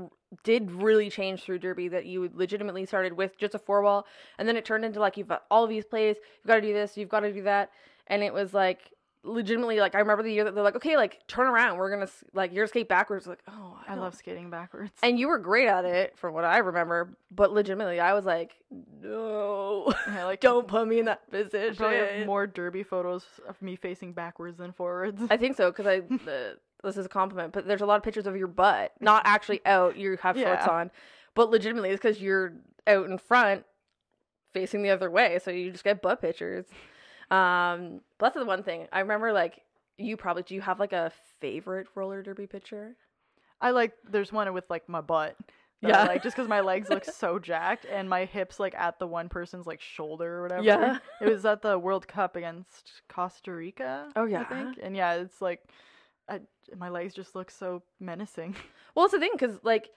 [0.44, 1.88] did really change through Derby.
[1.88, 4.06] That you legitimately started with just a four wall,
[4.38, 6.16] and then it turned into like you've got all these plays.
[6.16, 6.96] You've got to do this.
[6.96, 7.70] You've got to do that,
[8.06, 8.90] and it was like
[9.24, 11.78] legitimately like I remember the year that they're like, okay, like turn around.
[11.78, 13.26] We're gonna like you're skate backwards.
[13.26, 14.92] Like oh, I, I love skating backwards.
[15.02, 17.16] And you were great at it, from what I remember.
[17.30, 18.52] But legitimately, I was like,
[19.02, 21.76] no, I like don't put me in that I position.
[21.76, 25.22] probably have more derby photos of me facing backwards than forwards.
[25.30, 28.02] I think so because I the, this is a compliment, but there's a lot of
[28.02, 29.96] pictures of your butt, not actually out.
[29.96, 30.72] You have shorts Yeah.
[30.72, 30.90] on,
[31.34, 32.52] but legitimately it's because you're
[32.86, 33.64] out in front,
[34.52, 36.66] facing the other way, so you just get butt pictures.
[37.30, 39.32] Um, but that's the one thing I remember.
[39.32, 39.62] Like
[39.96, 42.96] you probably do you have like a favorite roller derby picture?
[43.60, 45.36] I like there's one with like my butt.
[45.80, 46.02] Yeah.
[46.02, 49.06] I like just because my legs look so jacked and my hips like at the
[49.06, 50.62] one person's like shoulder or whatever.
[50.62, 50.98] Yeah.
[51.20, 54.08] It was at the World Cup against Costa Rica.
[54.14, 54.42] Oh, yeah.
[54.42, 54.78] I think.
[54.82, 55.60] And yeah, it's like
[56.28, 56.40] I,
[56.78, 58.56] my legs just look so menacing.
[58.94, 59.88] Well, it's the thing because like,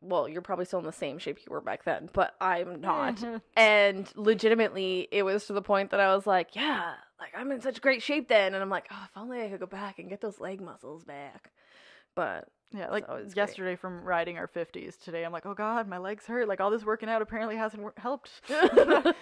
[0.00, 3.22] well, you're probably still in the same shape you were back then, but I'm not.
[3.56, 7.60] And legitimately, it was to the point that I was like, yeah, like I'm in
[7.62, 8.54] such great shape then.
[8.54, 11.04] And I'm like, oh, if only I could go back and get those leg muscles
[11.04, 11.50] back.
[12.14, 13.36] But Yeah, like it's great.
[13.42, 14.98] yesterday from riding our 50s.
[15.02, 16.46] Today I'm like, oh god, my legs hurt.
[16.46, 18.30] Like all this working out apparently hasn't wor- helped.
[18.50, 19.14] well,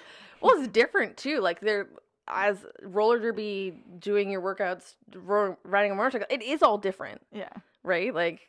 [0.56, 1.40] it's different too.
[1.40, 1.88] Like they're
[2.32, 6.26] as roller derby doing your workouts, ro- riding a motorcycle.
[6.30, 7.50] It is all different, yeah.
[7.82, 8.14] right?
[8.14, 8.40] Like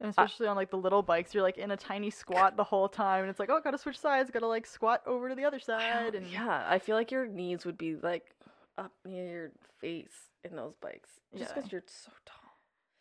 [0.00, 2.64] And uh, especially on like the little bikes, you're like in a tiny squat the
[2.64, 5.44] whole time, and it's like, oh, gotta switch sides, gotta like squat over to the
[5.44, 8.34] other side, and yeah, I feel like your knees would be like
[8.76, 11.54] up near your face in those bikes, just Yeah.
[11.54, 12.36] because you're so tall.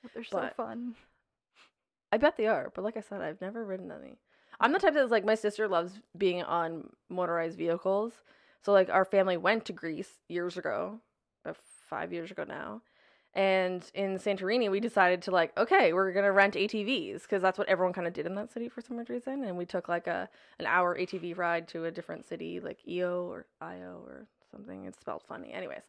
[0.01, 0.95] But they're so fun.
[2.11, 4.17] I bet they are, but like I said, I've never ridden any.
[4.59, 8.13] I'm the type that's like my sister loves being on motorized vehicles.
[8.63, 10.99] So like our family went to Greece years ago,
[11.43, 11.57] about
[11.89, 12.81] five years ago now,
[13.33, 17.69] and in Santorini we decided to like okay we're gonna rent ATVs because that's what
[17.69, 20.27] everyone kind of did in that city for some reason, and we took like a
[20.59, 24.85] an hour ATV ride to a different city like Io or Io or something.
[24.85, 25.83] It's spelled funny, anyways.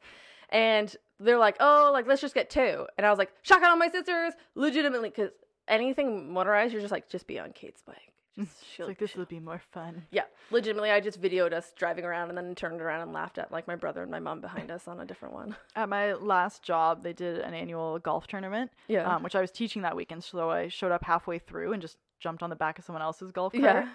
[0.50, 3.78] And they're like, oh, like let's just get two, and I was like, shotgun on
[3.78, 5.30] my sisters, legitimately, because
[5.66, 8.12] anything motorized, you're just like, just be on Kate's bike.
[8.38, 10.04] Just It's like this would be more fun.
[10.10, 13.50] yeah, legitimately, I just videoed us driving around and then turned around and laughed at
[13.50, 15.56] like my brother and my mom behind us on a different one.
[15.76, 19.14] At my last job, they did an annual golf tournament, Yeah.
[19.16, 20.22] um, which I was teaching that weekend.
[20.24, 23.30] So I showed up halfway through and just jumped on the back of someone else's
[23.32, 23.88] golf cart yeah.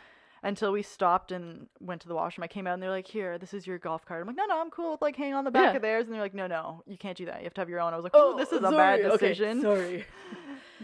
[0.44, 2.44] until we stopped and went to the washroom.
[2.44, 4.46] I came out and they're like, "Here, this is your golf cart." I'm like, "No,
[4.46, 5.76] no, I'm cool with like hanging on the back Yeah.
[5.78, 7.40] of theirs." And they're like, "No, no, you can't do that.
[7.40, 9.06] You have to have your own." I was like, "Oh, this is a bad sorry,
[9.06, 10.06] okay, decision." sorry.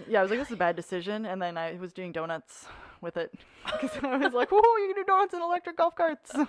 [0.07, 1.25] Yeah, I was like, this is a bad decision.
[1.25, 2.67] And then I was doing donuts
[3.01, 3.33] with it.
[3.81, 6.31] Because I was like, whoa, you can do donuts in electric golf carts.
[6.35, 6.47] I'm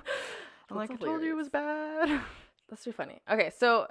[0.76, 2.20] like, I told you it was bad.
[2.68, 3.20] That's too funny.
[3.30, 3.86] Okay, so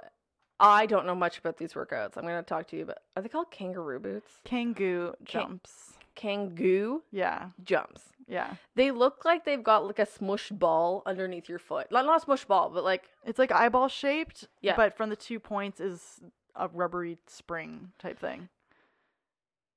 [0.58, 2.16] I don't know much about these workouts.
[2.16, 4.32] I'm gonna talk to you, but are they called kangaroo boots?
[4.46, 5.92] Kangoo jumps.
[6.16, 8.02] Kangoo Yeah, jumps.
[8.26, 8.54] yeah.
[8.74, 11.90] They look like they've got like a smushed ball underneath your foot.
[11.90, 14.48] Like not a smushed ball, but like It's like eyeball shaped.
[14.60, 14.74] Yeah.
[14.76, 16.20] But from the two points is
[16.56, 18.48] a rubbery spring type thing.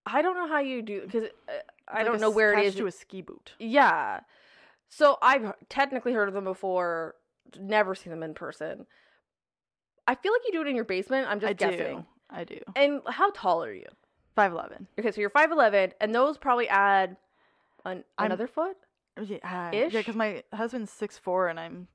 [0.06, 1.52] I don't know how you do because uh,
[1.88, 2.76] I don't know where it is.
[2.76, 3.54] to a ski boot.
[3.60, 4.22] Yeah.
[4.90, 7.16] So I've technically heard of them before,
[7.60, 8.86] never seen them in person.
[10.08, 11.28] I feel like you do it in your basement.
[11.30, 11.98] I'm just I guessing.
[11.98, 12.06] do.
[12.30, 12.60] I do.
[12.76, 13.88] And how tall are you?
[14.36, 14.88] Five eleven.
[15.00, 17.18] Okay, so you're 5'11, and those probably add
[17.86, 18.76] an, another foot?
[19.22, 19.94] Yeah, uh, Ish?
[19.94, 21.88] yeah, because my husband's six four and I'm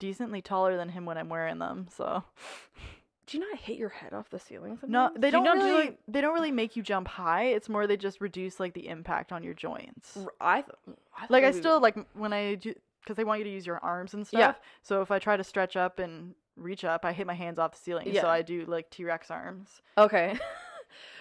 [0.00, 1.86] decently taller than him when I'm wearing them.
[1.94, 2.24] So
[3.26, 4.92] Do you not hit your head off the ceiling sometimes?
[4.92, 5.84] no, they Do you don't not do, really.
[5.86, 7.44] like- they don't really make you jump high.
[7.46, 10.16] It's more they just reduce like the impact on your joints.
[10.16, 13.24] R- I, th- I Like I they would- still like when I do because they
[13.24, 14.38] want you to use your arms and stuff.
[14.38, 14.54] Yeah.
[14.82, 17.72] So if I try to stretch up and reach up, I hit my hands off
[17.72, 18.08] the ceiling.
[18.10, 18.22] Yeah.
[18.22, 19.80] So I do like T Rex arms.
[19.98, 20.38] Okay.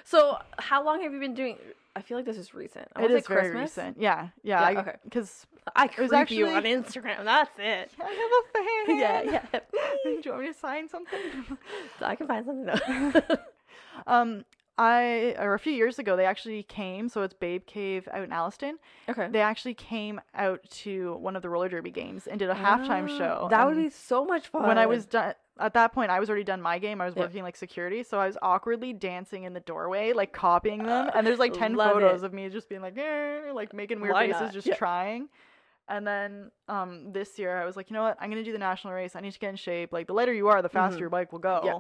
[0.05, 1.57] so how long have you been doing?
[1.95, 2.87] I feel like this is recent.
[2.95, 3.61] I It is very Christmas.
[3.77, 3.97] recent.
[3.99, 4.59] Yeah, yeah.
[4.61, 4.95] Yeah, I, okay.
[5.03, 5.45] Because
[5.75, 7.23] I creep you on Instagram.
[7.25, 7.91] That's it.
[7.99, 8.99] I have a fan.
[8.99, 9.59] yeah, yeah.
[10.03, 11.19] do you want me to sign something?
[12.01, 13.37] I can find something though.
[14.07, 14.45] um,
[14.77, 17.07] I or a few years ago they actually came.
[17.07, 18.77] So it's Babe Cave out in Alliston.
[19.09, 19.29] okay.
[19.31, 23.05] They actually came out to one of the roller derby games and did a halftime
[23.09, 23.47] Ah, show.
[23.49, 24.67] That would be so much fun.
[24.67, 25.33] when I was done.
[25.57, 26.99] At that point, I was already done my game.
[26.99, 27.21] I was Yeah.
[27.23, 31.09] working like security, so I was awkwardly dancing in the doorway, like copying them.
[31.15, 32.25] And there's like ten Love photos it.
[32.25, 34.53] of me just being like, "Eh," like making weird Why faces, not?
[34.53, 34.75] just Yeah.
[34.75, 35.29] trying.
[35.87, 38.17] And then um, this year, I was like, you know what?
[38.19, 39.15] I'm gonna do the national race.
[39.15, 39.93] I need to get in shape.
[39.93, 41.01] Like the lighter you are, the faster Mhm.
[41.01, 41.61] your bike will go.
[41.63, 41.79] Yeah.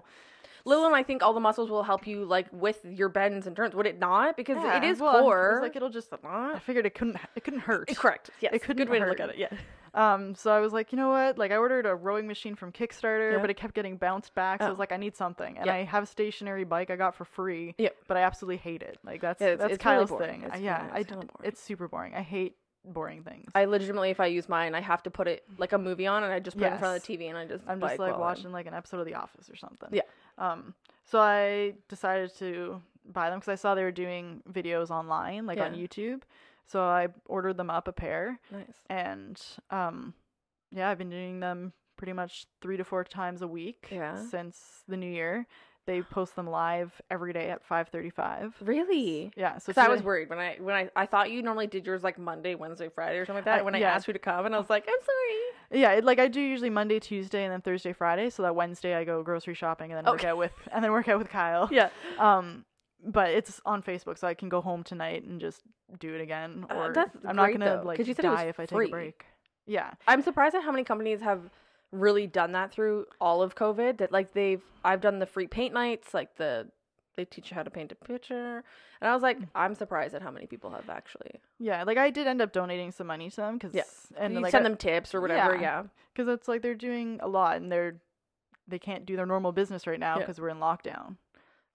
[0.65, 3.55] Lil and I think all the muscles will help you like with your bends and
[3.55, 3.75] turns.
[3.75, 4.35] Would it not?
[4.35, 5.59] Because Yeah, it is well, I was core.
[5.61, 6.09] like it'll just.
[6.09, 7.17] but I figured it couldn't.
[7.35, 7.95] It couldn't hurt.
[7.95, 8.31] Correct.
[8.41, 8.53] Yes.
[8.53, 9.37] It couldn't Good way to look at it.
[9.37, 9.49] Yeah.
[9.93, 11.37] Um, so I was like, you know what?
[11.37, 13.37] Like I ordered a rowing machine from Kickstarter, Yeah.
[13.39, 14.59] but it kept getting bounced back.
[14.59, 14.71] So I Oh.
[14.71, 15.73] was like, I need something, and Yeah.
[15.75, 17.75] I have a stationary bike I got for free.
[17.77, 17.95] Yep.
[18.07, 18.97] But I absolutely hate it.
[19.05, 20.29] Like that's Yeah, it's- that's it's really Kyle's boring.
[20.31, 20.43] thing.
[20.43, 22.13] It's- yeah, yeah, I it's d- kinda it's super boring.
[22.13, 23.49] I hate boring things.
[23.55, 26.23] I legitimately, if I use mine, I have to put it like a movie on,
[26.23, 27.63] and I just put it in front of the TV, and I just.
[27.67, 29.89] I'm just like while I'm- watching like an episode of The Office or something.
[29.93, 30.01] Yeah.
[30.37, 30.73] Um.
[31.03, 35.59] So I decided to buy them because I saw they were doing videos online, like
[35.59, 36.21] on YouTube.
[36.67, 38.65] So I ordered them up a pair, Nice.
[38.89, 40.15] and um,
[40.71, 44.17] yeah, I've been doing them pretty much three to four times a week Yeah.
[44.29, 45.45] since the new year.
[45.87, 48.53] They post them live every day at 5:35.
[48.61, 49.31] Really?
[49.37, 51.85] Yeah, so Because I was worried when I when I I thought you normally did
[51.85, 53.59] yours like Monday, Wednesday, Friday, or something like that.
[53.59, 55.81] I- when I asked you to come, and I was like, I'm sorry.
[55.81, 58.29] Yeah, it, like I do usually Monday, Tuesday, and then Thursday, Friday.
[58.31, 61.07] So that Wednesday I go grocery shopping and then work out with and then work
[61.07, 61.69] out with Kyle.
[61.71, 61.89] Yeah.
[62.17, 62.65] Um,
[63.03, 65.61] but it's on Facebook, so I can go home tonight and just
[65.99, 66.65] do it again.
[66.69, 68.59] Uh, Or that's I'm not gonna though, like 'cause you said it was die if
[68.59, 68.85] I free.
[68.85, 69.25] take a break.
[69.67, 71.49] Yeah, I'm surprised at how many companies have
[71.91, 73.97] really done that through all of COVID.
[73.97, 76.67] That like they've I've done the free paint nights, like the
[77.15, 78.61] they teach you how to paint a picture,
[78.99, 79.23] and I was Mm.
[79.23, 81.39] like, I'm surprised at how many people have actually.
[81.59, 81.83] yeah.
[81.83, 83.83] Like I did end up donating some money to them because Yeah.
[84.17, 85.55] and you like send them tips or whatever.
[85.55, 85.61] Yeah.
[85.61, 85.83] Yeah.
[86.13, 87.95] because it's like they're doing a lot and they're
[88.67, 90.21] they can't do their normal business right now Yeah.
[90.25, 91.15] because we're in lockdown.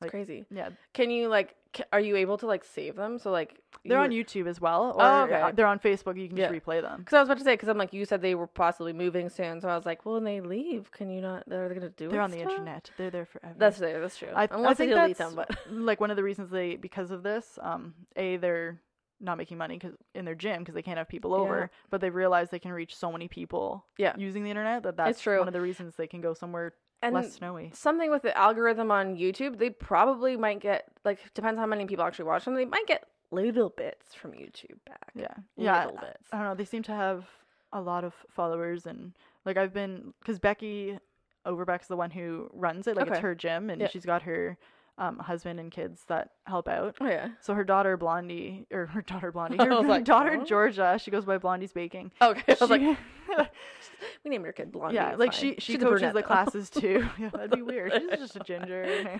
[0.00, 0.46] It's Like, crazy.
[0.50, 1.56] Yeah, Can you like?
[1.74, 3.18] ca- Are you able to like save them?
[3.18, 4.08] So like they're on.
[4.10, 5.34] YouTube as well, or Oh, okay.
[5.42, 6.18] uh, they're on Facebook.
[6.18, 6.58] You can just Yeah.
[6.58, 7.00] replay them.
[7.00, 9.28] Because I was about to say, because I'm like, you said they were possibly moving
[9.28, 11.44] soon, so I was like, well, when they leave, can you not?
[11.46, 12.06] They're gonna do.
[12.06, 12.12] It?
[12.12, 12.50] They're on the still?
[12.50, 12.90] internet.
[12.96, 13.54] They're there forever.
[13.58, 14.00] That's there.
[14.00, 14.30] That's true.
[14.34, 16.76] I, Unless I think they delete that's them, but like one of the reasons they
[16.76, 17.58] because of this.
[17.60, 18.80] Um, a they're
[19.20, 21.42] not making money because in their gym because they can't have people Yeah.
[21.42, 24.14] over, but they realize they can reach so many people Yeah.
[24.16, 25.38] using the internet that that's true.
[25.38, 26.72] one of the reasons they can go somewhere
[27.02, 27.70] and less snowy.
[27.74, 32.04] something with the algorithm on YouTube, they probably might get like depends how many people
[32.04, 32.54] actually watch them.
[32.54, 35.10] They might get little bits from YouTube back.
[35.14, 35.86] Yeah, yeah.
[35.86, 36.28] little bits.
[36.32, 36.54] I don't know.
[36.54, 37.24] They seem to have
[37.72, 39.12] a lot of followers and
[39.44, 40.98] like I've been because Becky
[41.46, 42.96] Overbeck's the one who runs it.
[42.96, 43.88] Like it's her gym and Yeah.
[43.88, 44.58] she's got her
[45.00, 46.94] um, husband and kids that help out.
[47.00, 47.28] Oh yeah.
[47.40, 51.24] So her daughter Blondie or her daughter Blondie, her like, daughter "Huh?" Georgia, she goes
[51.24, 52.12] by Blondie's Baking.
[52.20, 52.42] Okay.
[52.48, 52.82] I was like,
[54.24, 54.96] we named your kid Blondie.
[54.96, 55.40] yeah, like fine.
[55.40, 56.22] she she She's coaches the though.
[56.22, 57.08] classes too.
[57.18, 57.92] yeah, that'd be weird.
[57.94, 59.16] She's just a ginger.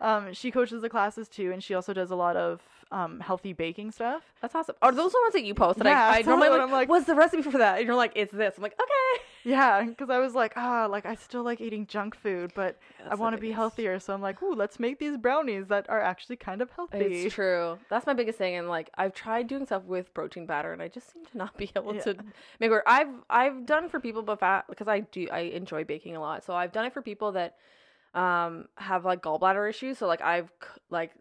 [0.00, 2.62] um, she coaches the classes too, and she also does a lot of
[2.92, 4.22] um healthy baking stuff.
[4.40, 4.76] That's awesome.
[4.82, 5.78] Are those the ones that you post?
[5.80, 7.78] That Yeah, I, I normally like, I'm like- what's the recipe for that?
[7.78, 8.54] And you're like, it's this.
[8.56, 9.22] I'm like, okay.
[9.44, 13.04] Yeah, because I was like, ah, like I still like eating junk food, but I
[13.04, 13.98] That's the want to be healthier.
[13.98, 16.98] So I'm like, ooh, let's make these brownies that are actually kind of healthy.
[17.24, 17.78] It's true.
[17.90, 20.86] That's my biggest thing, and like I've tried doing stuff with protein batter, and I
[20.88, 22.02] just seem to not be able Yeah.
[22.02, 22.14] to
[22.60, 22.70] make it.
[22.70, 22.84] work.
[22.86, 26.44] I've I've done for people, but fat because I do I enjoy baking a lot,
[26.44, 27.56] so I've done it for people that
[28.14, 29.98] um have like gallbladder issues.
[29.98, 30.52] So like I've
[30.90, 31.12] like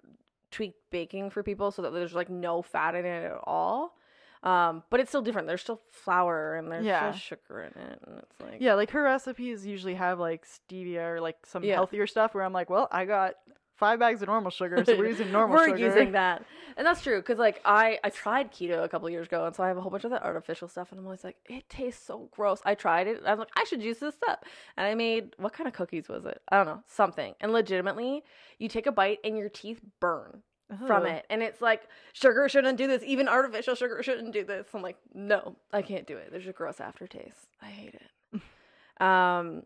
[0.51, 3.97] tweaked baking for people so that there's like no fat in it at all.
[4.43, 5.47] Um, but it's still different.
[5.47, 7.11] There's still flour and there's Yeah.
[7.11, 11.13] still sugar in it, and it's like Yeah, like her recipes usually have like stevia
[11.15, 11.75] or like some Yeah.
[11.75, 13.35] healthier stuff where I'm like, well, I got
[13.81, 15.79] five bags of normal sugar, so we're using normal We're sugar.
[15.79, 16.45] using that,
[16.77, 17.21] and that's true.
[17.21, 19.81] Cause like I I tried keto a couple years ago, and so I have a
[19.81, 22.61] whole bunch of that artificial stuff, and I'm always like, it tastes so gross.
[22.63, 23.21] I tried it.
[23.25, 24.39] I'm like, I should use this stuff,
[24.77, 26.41] and I made what kind of cookies was it?
[26.49, 27.33] I don't know, something.
[27.41, 28.23] And legitimately,
[28.59, 30.43] you take a bite and your teeth burn
[30.87, 31.81] from it, and it's like
[32.13, 33.03] sugar shouldn't do this.
[33.03, 34.67] Even artificial sugar shouldn't do this.
[34.73, 36.29] I'm like, no, I can't do it.
[36.31, 37.47] There's a gross aftertaste.
[37.61, 38.41] I hate it.
[39.03, 39.63] um.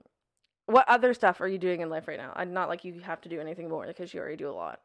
[0.68, 2.32] What other stuff are you doing in life right now?
[2.36, 4.82] I'm not like you have to do anything more because you already do a lot.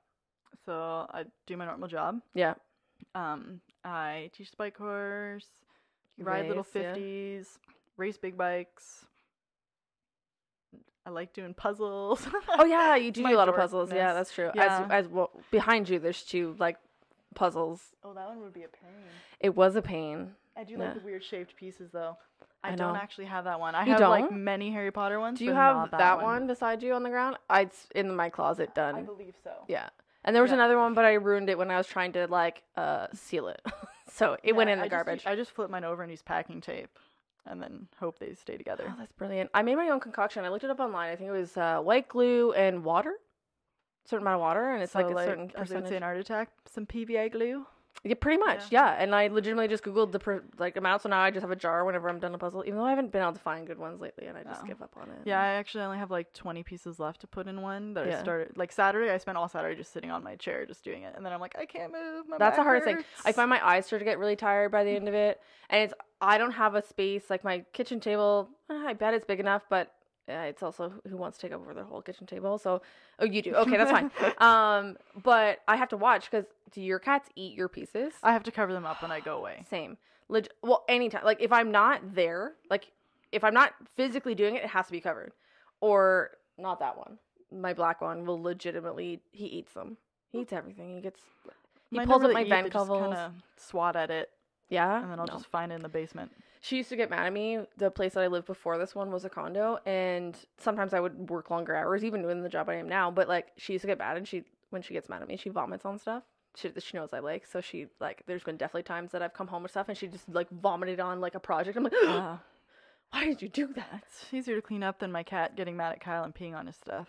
[0.66, 2.20] So I do my normal job.
[2.34, 2.54] Yeah.
[3.14, 5.46] Um, I teach the bike course,
[6.18, 6.92] ride little Race, yeah.
[6.92, 7.58] fifties,
[7.96, 9.06] race big bikes.
[11.06, 12.26] I like doing puzzles.
[12.50, 13.90] Oh yeah, you do do a lot of puzzles.
[13.90, 14.50] Yeah, that's true.
[14.54, 14.84] Yeah.
[14.90, 16.76] As as well behind you, there's two like
[17.34, 17.80] puzzles.
[18.04, 18.90] oh, that one would be a pain.
[19.40, 20.32] It was a pain.
[20.56, 20.78] I do Yeah.
[20.80, 22.18] like the weird shaped pieces though.
[22.62, 23.74] I, I don't actually have that one.
[23.74, 24.44] I You have like don't?
[24.44, 25.38] many Harry Potter ones.
[25.38, 26.46] Do you have not that, one.
[26.46, 27.36] beside you on the ground?
[27.48, 28.94] I it's in my closet done.
[28.94, 29.52] I believe so.
[29.68, 29.88] yeah.
[30.24, 30.56] And there was Yeah.
[30.56, 33.62] another one, but I ruined it when I was trying to like uh seal it.
[34.12, 35.24] so it went in the I just garbage.
[35.24, 36.98] u- I just flip mine over and use packing tape,
[37.46, 38.84] and then hope they stay together.
[38.88, 39.48] Oh, that's brilliant.
[39.54, 40.44] I made my own concoction.
[40.44, 41.10] I looked it up online.
[41.10, 43.14] I think it was uh, white glue and water.
[44.04, 45.92] certain amount of water and it's like So, a certain as they would say percentage.
[45.96, 47.64] in Art Attack, some PVA glue.
[48.02, 48.64] Yeah, pretty much.
[48.70, 48.96] Yeah.
[48.98, 51.56] And I legitimately just googled the per- like amount, so now I just have a
[51.56, 52.64] jar whenever I'm done a puzzle.
[52.66, 54.66] Even though I haven't been able to find good ones lately, and I just Oh.
[54.66, 55.18] give up on it.
[55.26, 58.20] Yeah, I actually only have like 20 pieces left to put in one that I
[58.22, 58.56] started.
[58.56, 61.14] Like Saturday, I spent all Saturday just sitting on my chair just doing it.
[61.14, 62.26] And then I'm like, I can't move.
[62.28, 63.04] My That's the hardest thing.
[63.24, 65.82] I find my eyes start to get really tired by the end of it, and
[65.82, 68.48] it's I don't have a space like my kitchen table.
[68.70, 69.92] I bet it's big enough, but
[70.28, 72.58] uh, it's also who wants to take over their whole kitchen table.
[72.58, 72.82] So,
[73.18, 73.54] oh, you do.
[73.54, 74.10] Okay, that's fine.
[74.38, 78.12] um, but I have to watch because do your cats eat your pieces?
[78.22, 79.64] I have to cover them up when I go away.
[79.68, 79.96] Same.
[80.28, 81.24] Leg- well, anytime.
[81.24, 82.92] Like if I'm not there, like
[83.32, 85.32] if I'm not physically doing it, it has to be covered.
[85.80, 87.18] Or not that one.
[87.52, 89.96] My black one will legitimately he eats them.
[90.30, 90.94] He eats everything.
[90.94, 91.20] He gets
[91.90, 93.00] he Mine pulls up my really eat, vent covers.
[93.00, 94.30] kinda swat at it,
[94.68, 95.02] Yeah.
[95.02, 95.32] and then I'll No.
[95.34, 96.30] just find it in the basement.
[96.62, 97.60] She used to get mad at me.
[97.78, 101.30] The place that I lived before this one was a condo, and sometimes I would
[101.30, 103.10] work longer hours, even doing the job I am now.
[103.10, 105.36] But like, she used to get mad, and she when she gets mad at me,
[105.36, 106.22] she vomits on stuff.
[106.56, 108.22] She, she knows I like, so she like.
[108.26, 111.00] There's been definitely times that I've come home with stuff, and she just like vomited
[111.00, 111.76] on like a project.
[111.76, 112.36] I'm like, Uh,
[113.10, 114.04] why did you do that?
[114.06, 116.66] it's easier to clean up than my cat getting mad at Kyle and peeing on
[116.66, 117.08] his stuff.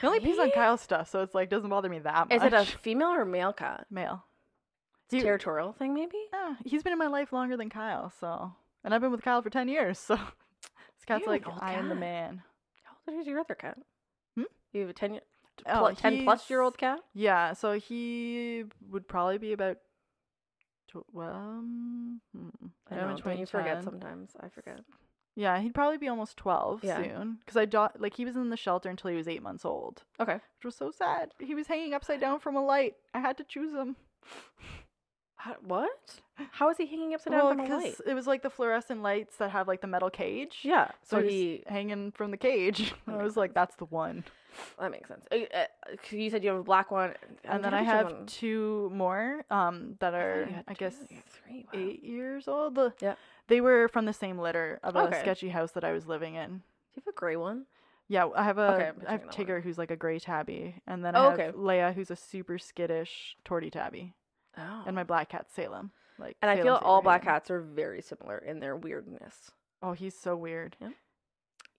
[0.00, 2.36] He only pees on Kyle's stuff, so it's like doesn't bother me that much.
[2.36, 3.86] Is it a female or male cat?
[3.90, 4.24] male?
[5.08, 5.22] Dude.
[5.22, 6.16] territorial thing, maybe.
[6.32, 8.52] Yeah, he's been in my life longer than Kyle, so
[8.84, 10.16] and I've been with Kyle for ten years, so
[10.98, 12.42] Scott's You like I am the man.
[12.84, 13.78] How old is your other cat?
[14.36, 14.42] Hmm?
[14.72, 15.22] You have a ten year,
[15.66, 17.00] Oh, pl- ten plus year old cat.
[17.14, 19.78] Yeah, so he would probably be about.
[20.90, 22.20] Tw- well, um,
[22.90, 24.32] I don't know, don't you forget sometimes.
[24.40, 24.80] I forget.
[25.36, 26.96] Yeah, he'd probably be almost twelve Yeah.
[27.02, 27.38] soon.
[27.40, 30.02] Because I do- like he was in the shelter until he was eight months old,
[30.20, 30.34] Okay.
[30.34, 31.32] which was so sad.
[31.38, 32.94] He was hanging upside down from a light.
[33.14, 33.96] I had to choose him.
[35.38, 36.20] How, what?
[36.50, 37.94] How is he hanging upside down well, from a light?
[38.06, 40.58] it was like the fluorescent lights that have like the metal cage.
[40.62, 40.88] Yeah.
[41.02, 41.62] So, So he's he.
[41.68, 42.92] hanging from the cage.
[43.06, 44.24] I was like, that's the one.
[44.80, 45.24] That makes sense.
[45.30, 45.64] Uh, uh,
[46.10, 47.14] you said you have a black one,
[47.44, 50.96] And then I have two more um that are I, guess
[51.30, 51.66] three.
[51.72, 51.80] Wow.
[51.80, 52.74] eight years old.
[52.74, 53.14] The- Yeah.
[53.46, 56.48] They were from the same litter of a sketchy house that I was living in.
[56.48, 56.62] Do
[56.96, 57.66] you have a gray one?
[58.08, 61.14] Yeah, I have a Okay, I'm have Tigger who's like a gray tabby, and then
[61.14, 61.52] Oh, I have okay.
[61.52, 64.14] Leia who's a super skittish torty tabby,
[64.58, 64.82] Oh.
[64.86, 65.90] and my black cat Salem.
[66.18, 69.52] Like, and I feel all black cats are very similar in their weirdness.
[69.82, 70.76] Oh, he's so weird.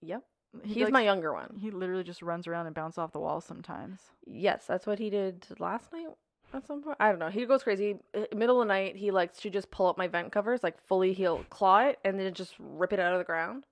[0.01, 0.23] Yep.
[0.63, 1.57] He He's likes- my younger one.
[1.59, 3.99] He literally just runs around and bounces off the walls sometimes.
[4.25, 6.07] Yes, that's what he did last night
[6.53, 6.97] at some point.
[6.99, 7.29] I don't know.
[7.29, 7.99] He goes crazy.
[8.33, 11.13] Middle of the night, he likes to just pull up my vent covers, like fully,
[11.13, 13.65] he'll claw it and then just rip it out of the ground.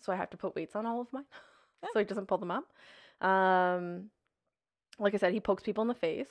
[0.00, 1.26] So I have to put weights on all of mine
[1.92, 2.64] so he doesn't pull them up.
[3.26, 4.10] Um,
[4.98, 6.28] like I said, he pokes people in the face.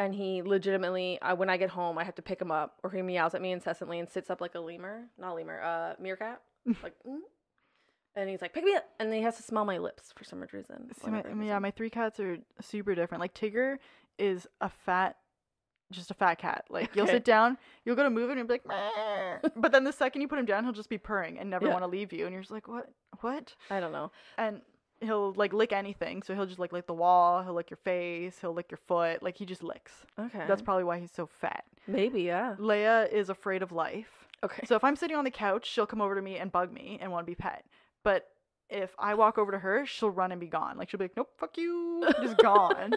[0.00, 2.90] And he legitimately, I, when I get home, I have to pick him up, or
[2.90, 6.40] he meows at me incessantly and sits up like a lemur, not lemur, uh, meerkat,
[6.82, 7.18] like, mm.
[8.16, 10.24] and he's like, "Pick me up," and then he has to smell my lips for
[10.24, 10.88] some reason.
[11.04, 13.20] See, my, yeah, my three cats are super different.
[13.20, 13.76] Like Tigger
[14.18, 15.16] is a fat,
[15.92, 16.64] just a fat cat.
[16.70, 19.84] Like you'll sit down, you'll go to move it, and you'll be like, but then
[19.84, 21.72] the second you put him down, he'll just be purring and never Yeah.
[21.72, 22.90] want to leave you, and you're just like, what,
[23.20, 23.54] what?
[23.70, 24.12] I don't know.
[24.38, 24.62] And
[25.00, 26.22] he'll like lick anything.
[26.22, 29.22] So he'll just like lick the wall, he'll lick your face, he'll lick your foot.
[29.22, 29.92] Like he just licks.
[30.18, 31.64] Okay, That's probably why he's so fat.
[31.86, 32.54] maybe yeah.
[32.58, 34.26] Leia is afraid of life.
[34.42, 36.72] Okay, So if I'm sitting on the couch, she'll come over to me and bug
[36.72, 37.64] me and want to be pet.
[38.02, 38.26] But
[38.70, 40.78] if I walk over to her, she'll run and be gone.
[40.78, 42.92] Like she'll be like, "Nope, fuck you," just gone.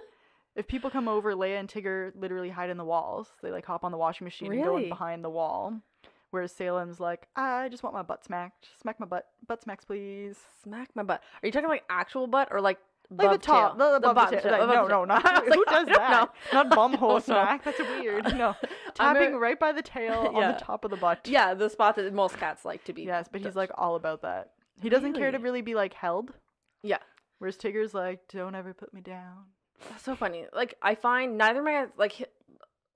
[0.55, 3.27] If people come over, Leia and Tigger literally hide in the walls.
[3.41, 5.73] They like hop on the washing machine and go in behind the wall.
[6.34, 8.67] Whereas Salem's like, I just want my butt smacked.
[8.81, 9.27] Smack my butt.
[9.47, 10.36] Butt smacks, please.
[10.63, 11.21] smack my butt.
[11.43, 12.79] Are you talking like actual butt or like
[13.11, 13.77] Like the top, tail.
[13.77, 14.57] the, above the bottom tail.
[14.57, 16.09] tail, Like, no, no, not was who like, does that?
[16.09, 16.29] know.
[16.51, 17.63] Not bum hole smack.
[17.63, 18.36] That's weird.
[18.36, 18.55] No,
[18.95, 21.27] tapping right by the tail on the top of the butt.
[21.27, 23.03] Yeah, the spot that most cats like to be.
[23.03, 24.53] Yes, but he's like all about that.
[24.81, 25.43] He doesn't care to Really?
[25.43, 26.31] really be like held.
[26.81, 26.97] Yeah.
[27.38, 29.43] Whereas Tigger's like, don't ever put me down.
[29.89, 30.45] That's so funny.
[30.51, 32.27] Like I find neither my like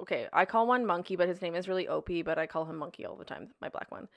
[0.01, 2.77] okay, I call one monkey, but his name is really OP, but I call him
[2.77, 4.07] monkey all the time, my black one.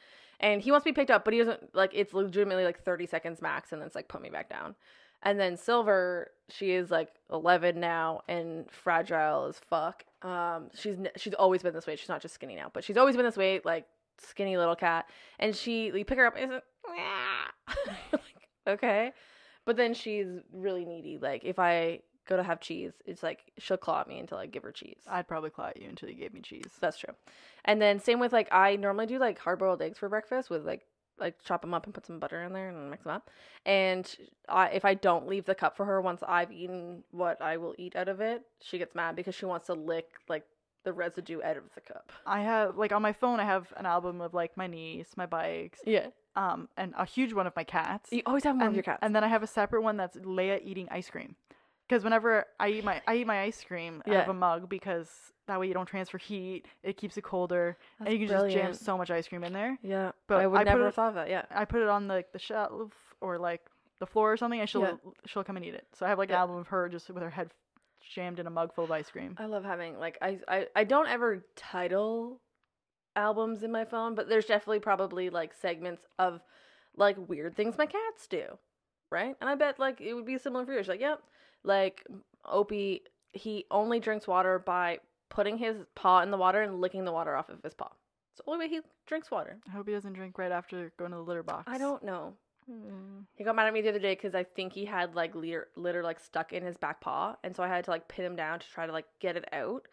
[0.41, 3.07] And he wants to be picked up, but he doesn't like it's legitimately like 30
[3.07, 4.75] seconds max and then it's like put me back down.
[5.23, 10.05] And then Silver, she is like 11 now and fragile as fuck.
[10.23, 11.97] Um she's she's always been this way.
[11.97, 13.87] She's not just skinny now, but she's always been this way like
[14.19, 15.07] skinny little cat.
[15.39, 16.53] And she you pick her up and
[18.13, 18.23] like,
[18.67, 19.13] okay.
[19.67, 21.19] But then she's really needy.
[21.21, 22.01] Like if I
[22.31, 25.03] go to have cheese, it's like she'll claw at me until I give her cheese.
[25.11, 26.71] I'd probably claw at you until you gave me cheese.
[26.81, 27.13] That's true.
[27.67, 30.65] And then same with like I normally do like hard boiled eggs for breakfast with
[30.65, 30.87] like
[31.19, 33.29] like chop them up and put some butter in there and mix them up.
[33.67, 34.11] And
[34.49, 37.75] I, if I don't leave the cup for her once I've eaten what I will
[37.77, 40.45] eat out of it, she gets mad because she wants to lick like
[40.85, 42.11] the residue out of the cup.
[42.25, 43.39] I have like on my phone.
[43.39, 46.07] I have an album of like my niece, my bikes, Yeah.
[46.37, 48.09] um, and a huge one of my cats.
[48.11, 49.01] You always have more and, of your cats.
[49.03, 51.37] and then I have a separate one that's Leia eating ice cream.
[51.91, 55.11] Because whenever I eat my I eat my ice cream out of a mug because
[55.49, 56.67] that way you don't transfer heat.
[56.85, 59.53] It keeps it colder, That's and you can just jam so much ice cream in
[59.53, 59.77] there.
[59.83, 61.29] yeah, but I would I put never it- have thought of that.
[61.29, 61.47] Yeah.
[61.51, 63.63] I put it on the the shelf or like
[63.99, 64.93] the floor or something, and she'll Yeah.
[65.27, 65.89] she'll come and eat it.
[65.95, 67.51] So I have like an album of her just with her head
[68.15, 69.35] jammed in a mug full of ice cream.
[69.37, 72.41] I love having like I, I I don't ever title
[73.17, 76.41] albums in my phone, but there's definitely probably like segments of
[76.97, 78.45] like weird things my cats do,
[79.11, 79.35] right?
[79.41, 80.87] And I bet like it would be similar for yours.
[80.87, 81.21] Like, yep,
[81.65, 82.05] like
[82.45, 83.03] Opie,
[83.33, 84.99] he only drinks water by
[85.29, 87.91] putting his paw in the water and licking the water off of his paw.
[88.33, 89.59] It's the only way he drinks water.
[89.69, 91.65] I hope he doesn't drink right after going to the litter box.
[91.67, 92.35] I don't know.
[92.71, 93.25] Mm.
[93.37, 95.69] He got mad at me the other day because I think he had like litter,
[95.77, 98.37] litter like stuck in his back paw, and so I had to like pin him
[98.37, 99.87] down to try to like get it out.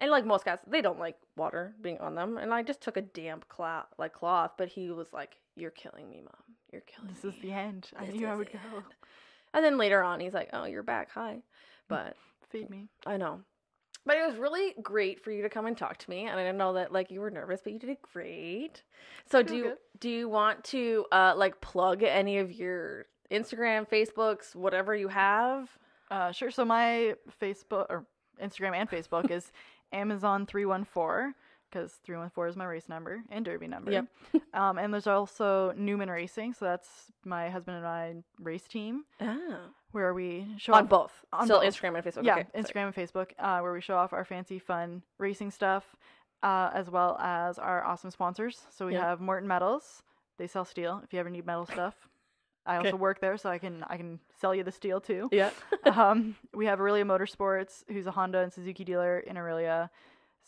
[0.00, 2.96] And like most cats, they don't like water being on them, and I just took
[2.96, 6.56] a damp cloth, like cloth, but he was like, "You're killing me, mom.
[6.72, 7.90] You're killing This me." is the end.
[7.96, 8.58] I This knew I would go.
[9.54, 11.10] And then later on, he's like, "Oh, you're back.
[11.12, 11.38] Hi."
[11.88, 12.16] But
[12.50, 12.88] Feed me.
[13.04, 13.40] I know.
[14.06, 16.42] But it was really great for you to come and talk to me, and I
[16.42, 18.82] didn't know that like you were nervous, but you did great.
[19.30, 24.54] So do you, do you want to uh like plug any of your Instagram, Facebooks,
[24.54, 25.70] whatever you have?
[26.10, 26.50] Uh, sure.
[26.50, 28.04] So my Facebook or
[28.42, 29.50] Instagram and Facebook is
[29.92, 31.32] Amazon three one four
[31.74, 33.90] because three one four is my race number and derby number.
[33.90, 34.06] Yep.
[34.54, 36.88] um, and there's also Newman Racing, so that's
[37.24, 39.58] my husband and I race team Oh.
[39.92, 41.12] where we show On off- both.
[41.32, 41.68] on Still both.
[41.74, 42.24] Instagram and Facebook.
[42.24, 42.62] yeah, okay, sorry.
[42.64, 45.96] Instagram and Facebook, uh, where we show off our fancy, fun racing stuff,
[46.42, 48.62] uh, as well as our awesome sponsors.
[48.70, 49.00] So we Yeah.
[49.08, 50.02] have Morton Metals.
[50.38, 51.00] They sell steel.
[51.04, 52.08] If you ever need metal stuff,
[52.66, 52.88] I Okay.
[52.88, 55.28] also work there, so I can I can sell you the steel too.
[55.32, 55.50] Yeah.
[55.84, 59.90] um, we have Aurelia Motorsports, who's a Honda and Suzuki dealer in Aurelia.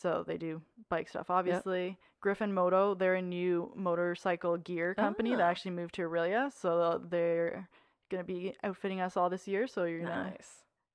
[0.01, 1.97] So they do bike stuff, obviously.
[2.21, 5.47] Griffin Moto, they're a new motorcycle gear company that Ah.
[5.49, 6.51] actually moved to Aurelia.
[6.53, 7.67] So they're
[8.09, 9.67] going to be outfitting us all this year.
[9.67, 10.33] So you're going to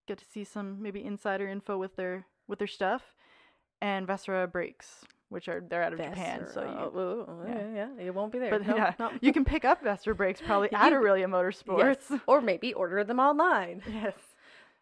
[0.07, 3.15] get to see some maybe insider info with their with their stuff.
[3.81, 6.47] And Vesrah brakes, which are they're out of Japan.
[6.53, 7.55] So you, Oh, ooh, yeah.
[7.75, 7.89] yeah.
[7.99, 8.51] yeah, it won't be there.
[8.51, 9.13] but Nope, yeah, nope.
[9.21, 12.05] you can pick up Vesrah brakes probably at Aurelia Motorsports.
[12.11, 12.21] Yes.
[12.29, 13.83] Or maybe order them online.
[13.93, 14.15] yes.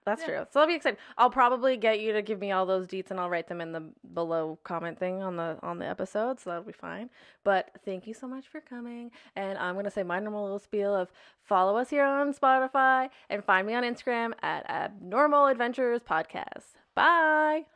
[0.07, 0.26] That's Yeah.
[0.28, 0.46] true.
[0.51, 0.98] So I'll be excited.
[1.18, 3.72] I'll probably get you to give me all those deets and I'll write them in
[3.72, 3.82] the
[4.14, 7.11] below comment thing on the on the episode, so that'll be fine.
[7.44, 9.11] But thank you so much for coming.
[9.36, 11.11] And I'm gonna say my normal little spiel of
[11.42, 16.74] follow us here on Spotify and find me on Instagram at Abnormal Adventures Podcast.
[16.94, 17.66] Bye.